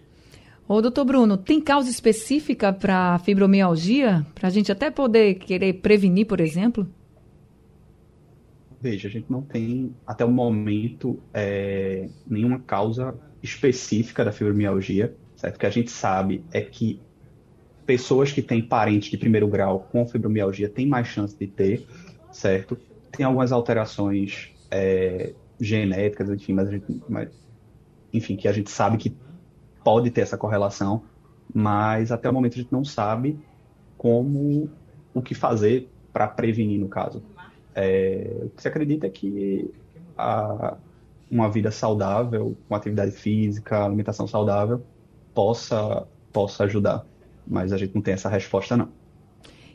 Ô, 0.67 0.81
doutor 0.81 1.05
Bruno, 1.05 1.37
tem 1.37 1.61
causa 1.61 1.89
específica 1.89 2.73
para 2.73 3.17
fibromialgia? 3.19 4.25
Para 4.35 4.49
a 4.49 4.51
gente 4.51 4.73
até 4.73 4.91
poder 4.91 5.35
querer 5.35 5.73
prevenir, 5.75 6.27
por 6.27 6.41
exemplo? 6.41 6.85
Veja, 8.81 9.07
a 9.07 9.11
gente 9.11 9.29
não 9.29 9.41
tem, 9.41 9.93
até 10.05 10.23
o 10.23 10.31
momento, 10.31 11.19
é, 11.33 12.09
nenhuma 12.25 12.59
causa 12.59 13.13
específica 13.43 14.23
da 14.23 14.31
fibromialgia, 14.31 15.15
certo? 15.35 15.55
O 15.55 15.59
que 15.59 15.65
a 15.65 15.69
gente 15.69 15.91
sabe 15.91 16.43
é 16.51 16.61
que 16.61 17.01
pessoas 17.85 18.31
que 18.31 18.41
têm 18.41 18.61
parentes 18.61 19.09
de 19.09 19.17
primeiro 19.17 19.47
grau 19.47 19.87
com 19.91 20.05
fibromialgia 20.05 20.69
têm 20.69 20.87
mais 20.87 21.07
chance 21.07 21.35
de 21.37 21.47
ter, 21.47 21.85
certo? 22.31 22.77
Tem 23.11 23.25
algumas 23.25 23.51
alterações 23.51 24.51
é, 24.71 25.33
genéticas, 25.59 26.29
enfim, 26.29 26.53
mas, 26.53 26.69
gente, 26.69 27.01
mas, 27.09 27.29
enfim, 28.13 28.35
que 28.35 28.47
a 28.47 28.53
gente 28.53 28.69
sabe 28.69 28.97
que 28.97 29.15
pode 29.83 30.11
ter 30.11 30.21
essa 30.21 30.37
correlação, 30.37 31.03
mas 31.53 32.11
até 32.11 32.29
o 32.29 32.33
momento 32.33 32.53
a 32.53 32.61
gente 32.61 32.71
não 32.71 32.85
sabe 32.85 33.39
como 33.97 34.69
o 35.13 35.21
que 35.21 35.33
fazer 35.33 35.89
para 36.13 36.27
prevenir 36.27 36.79
no 36.79 36.87
caso. 36.87 37.21
É, 37.81 38.29
o 38.43 38.49
que 38.49 38.61
se 38.61 38.67
acredita 38.67 39.07
é 39.07 39.09
que 39.09 39.71
a, 40.17 40.75
uma 41.31 41.49
vida 41.49 41.71
saudável, 41.71 42.57
com 42.67 42.75
atividade 42.75 43.11
física, 43.11 43.85
alimentação 43.85 44.27
saudável, 44.27 44.81
possa, 45.33 46.05
possa 46.33 46.65
ajudar. 46.65 47.05
Mas 47.47 47.71
a 47.71 47.77
gente 47.77 47.95
não 47.95 48.01
tem 48.01 48.13
essa 48.13 48.27
resposta, 48.27 48.75
não. 48.75 48.89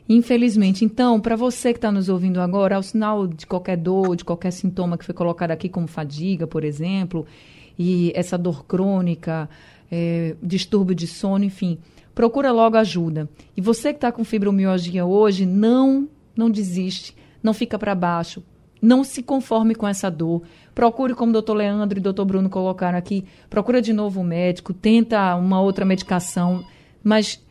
Infelizmente. 0.07 0.85
Então, 0.85 1.19
para 1.19 1.35
você 1.35 1.73
que 1.73 1.79
está 1.79 1.91
nos 1.91 2.09
ouvindo 2.09 2.39
agora, 2.39 2.75
ao 2.75 2.83
sinal 2.83 3.25
de 3.25 3.47
qualquer 3.47 3.75
dor, 3.75 4.15
de 4.15 4.23
qualquer 4.23 4.51
sintoma 4.51 4.99
que 4.99 5.05
foi 5.05 5.15
colocado 5.15 5.49
aqui, 5.49 5.67
como 5.67 5.87
fadiga, 5.87 6.45
por 6.45 6.63
exemplo, 6.63 7.25
e 7.77 8.11
essa 8.13 8.37
dor 8.37 8.65
crônica, 8.65 9.49
é, 9.91 10.35
distúrbio 10.43 10.93
de 10.93 11.07
sono, 11.07 11.43
enfim, 11.43 11.79
procura 12.13 12.51
logo 12.51 12.77
ajuda. 12.77 13.27
E 13.57 13.61
você 13.61 13.91
que 13.91 13.97
está 13.97 14.11
com 14.11 14.23
fibromialgia 14.23 15.05
hoje, 15.05 15.43
não, 15.43 16.07
não 16.37 16.51
desiste 16.51 17.15
não 17.45 17.53
fica 17.53 17.77
para 17.77 17.93
baixo, 17.93 18.43
não 18.81 19.03
se 19.03 19.21
conforme 19.21 19.75
com 19.75 19.87
essa 19.87 20.09
dor. 20.09 20.41
Procure, 20.73 21.13
como 21.13 21.29
o 21.29 21.33
doutor 21.33 21.53
Leandro 21.53 21.97
e 21.97 22.01
o 22.01 22.03
doutor 22.03 22.25
Bruno 22.25 22.49
colocaram 22.49 22.97
aqui, 22.97 23.23
procura 23.49 23.81
de 23.81 23.93
novo 23.93 24.19
um 24.19 24.23
médico, 24.23 24.73
tenta 24.73 25.35
uma 25.35 25.61
outra 25.61 25.85
medicação, 25.85 26.65
mas 27.03 27.41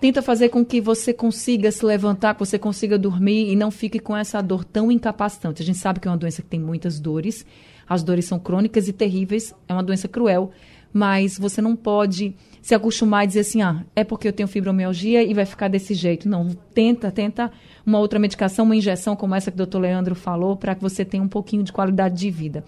tenta 0.00 0.22
fazer 0.22 0.48
com 0.48 0.64
que 0.64 0.80
você 0.80 1.12
consiga 1.12 1.70
se 1.70 1.84
levantar, 1.84 2.34
que 2.34 2.40
você 2.40 2.58
consiga 2.58 2.98
dormir 2.98 3.50
e 3.50 3.54
não 3.54 3.70
fique 3.70 3.98
com 3.98 4.16
essa 4.16 4.40
dor 4.40 4.64
tão 4.64 4.90
incapacitante. 4.90 5.62
A 5.62 5.64
gente 5.64 5.78
sabe 5.78 6.00
que 6.00 6.08
é 6.08 6.10
uma 6.10 6.16
doença 6.16 6.42
que 6.42 6.48
tem 6.48 6.60
muitas 6.60 6.98
dores, 6.98 7.44
as 7.86 8.02
dores 8.02 8.24
são 8.24 8.38
crônicas 8.38 8.88
e 8.88 8.92
terríveis, 8.92 9.54
é 9.68 9.72
uma 9.74 9.82
doença 9.82 10.08
cruel, 10.08 10.50
mas 10.92 11.38
você 11.38 11.60
não 11.60 11.76
pode 11.76 12.34
se 12.64 12.74
acostumar 12.74 13.24
e 13.24 13.26
dizer 13.26 13.40
assim, 13.40 13.60
ah, 13.60 13.84
é 13.94 14.02
porque 14.02 14.26
eu 14.26 14.32
tenho 14.32 14.48
fibromialgia 14.48 15.22
e 15.22 15.34
vai 15.34 15.44
ficar 15.44 15.68
desse 15.68 15.92
jeito. 15.92 16.26
Não, 16.26 16.48
tenta, 16.72 17.10
tenta 17.10 17.52
uma 17.84 17.98
outra 17.98 18.18
medicação, 18.18 18.64
uma 18.64 18.74
injeção 18.74 19.14
como 19.14 19.34
essa 19.34 19.50
que 19.50 19.56
o 19.56 19.58
doutor 19.58 19.80
Leandro 19.80 20.14
falou, 20.14 20.56
para 20.56 20.74
que 20.74 20.80
você 20.80 21.04
tenha 21.04 21.22
um 21.22 21.28
pouquinho 21.28 21.62
de 21.62 21.70
qualidade 21.70 22.16
de 22.16 22.30
vida. 22.30 22.64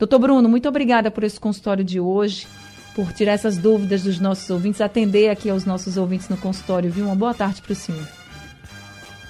Doutor 0.00 0.18
Bruno, 0.18 0.48
muito 0.48 0.68
obrigada 0.68 1.12
por 1.12 1.22
esse 1.22 1.38
consultório 1.38 1.84
de 1.84 2.00
hoje, 2.00 2.44
por 2.92 3.12
tirar 3.12 3.34
essas 3.34 3.56
dúvidas 3.56 4.02
dos 4.02 4.18
nossos 4.18 4.50
ouvintes, 4.50 4.80
atender 4.80 5.28
aqui 5.28 5.48
aos 5.48 5.64
nossos 5.64 5.96
ouvintes 5.96 6.28
no 6.28 6.36
consultório, 6.36 6.90
viu? 6.90 7.04
Uma 7.04 7.14
boa 7.14 7.32
tarde 7.32 7.62
para 7.62 7.72
o 7.72 7.76
senhor. 7.76 8.04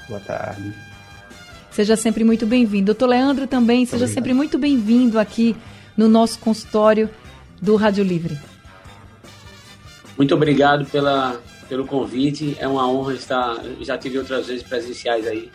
Boa 0.09 0.21
tarde. 0.21 0.73
Seja 1.71 1.95
sempre 1.95 2.25
muito 2.25 2.47
bem-vindo. 2.47 2.87
Doutor 2.87 3.11
Leandro 3.11 3.47
também, 3.47 3.85
seja 3.85 4.05
Obrigado. 4.05 4.15
sempre 4.15 4.33
muito 4.33 4.57
bem-vindo 4.57 5.19
aqui 5.19 5.55
no 5.95 6.09
nosso 6.09 6.39
consultório 6.39 7.11
do 7.61 7.77
Rádio 7.77 8.03
Livre. 8.03 8.56
Muito 10.17 10.35
obrigado 10.35 10.87
pela, 10.87 11.41
pelo 11.69 11.87
convite. 11.87 12.57
É 12.59 12.67
uma 12.67 12.89
honra 12.89 13.15
estar. 13.15 13.57
Já 13.81 13.99
tive 13.99 14.19
outras 14.19 14.47
vezes 14.47 14.63
presenciais 14.63 15.27
aí. 15.27 15.51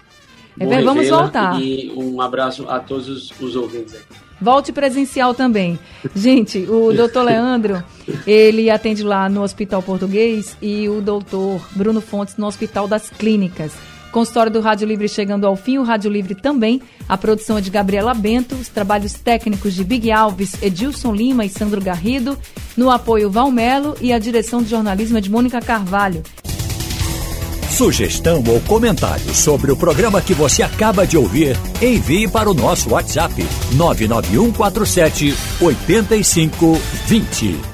É 0.59 0.65
bem, 0.65 0.83
vamos 0.83 1.07
voltar. 1.09 1.59
E 1.61 1.91
um 1.95 2.21
abraço 2.21 2.69
a 2.69 2.79
todos 2.79 3.07
os, 3.07 3.31
os 3.39 3.55
ouvintes 3.55 3.95
aí. 3.95 4.01
Volte 4.39 4.71
presencial 4.71 5.33
também. 5.33 5.79
Gente, 6.15 6.59
o 6.67 6.91
doutor 6.91 7.23
Leandro, 7.23 7.83
ele 8.25 8.69
atende 8.69 9.03
lá 9.03 9.29
no 9.29 9.43
Hospital 9.43 9.81
Português 9.83 10.57
e 10.61 10.89
o 10.89 10.99
doutor 10.99 11.61
Bruno 11.75 12.01
Fontes 12.01 12.37
no 12.37 12.47
Hospital 12.47 12.87
das 12.87 13.09
Clínicas. 13.09 13.73
Consultório 14.11 14.51
do 14.51 14.59
Rádio 14.59 14.87
Livre 14.87 15.07
chegando 15.07 15.47
ao 15.47 15.55
fim, 15.55 15.77
o 15.77 15.83
Rádio 15.83 16.11
Livre 16.11 16.35
também. 16.35 16.81
A 17.07 17.17
produção 17.17 17.57
é 17.57 17.61
de 17.61 17.69
Gabriela 17.69 18.13
Bento, 18.13 18.55
os 18.55 18.67
trabalhos 18.67 19.13
técnicos 19.13 19.73
de 19.73 19.83
Big 19.83 20.11
Alves, 20.11 20.61
Edilson 20.61 21.13
Lima 21.13 21.45
e 21.45 21.49
Sandro 21.49 21.81
Garrido, 21.81 22.37
no 22.75 22.91
apoio 22.91 23.31
Valmelo 23.31 23.95
e 24.01 24.13
a 24.13 24.19
direção 24.19 24.61
de 24.61 24.69
jornalismo 24.69 25.17
é 25.17 25.21
de 25.21 25.31
Mônica 25.31 25.59
Carvalho. 25.61 26.21
Sugestão 27.71 28.43
ou 28.47 28.59
comentário 28.61 29.33
sobre 29.33 29.71
o 29.71 29.77
programa 29.77 30.21
que 30.21 30.33
você 30.33 30.61
acaba 30.61 31.07
de 31.07 31.17
ouvir, 31.17 31.57
envie 31.81 32.27
para 32.27 32.49
o 32.49 32.53
nosso 32.53 32.91
WhatsApp 32.91 33.33
99147 33.73 35.33
8520. 35.61 37.70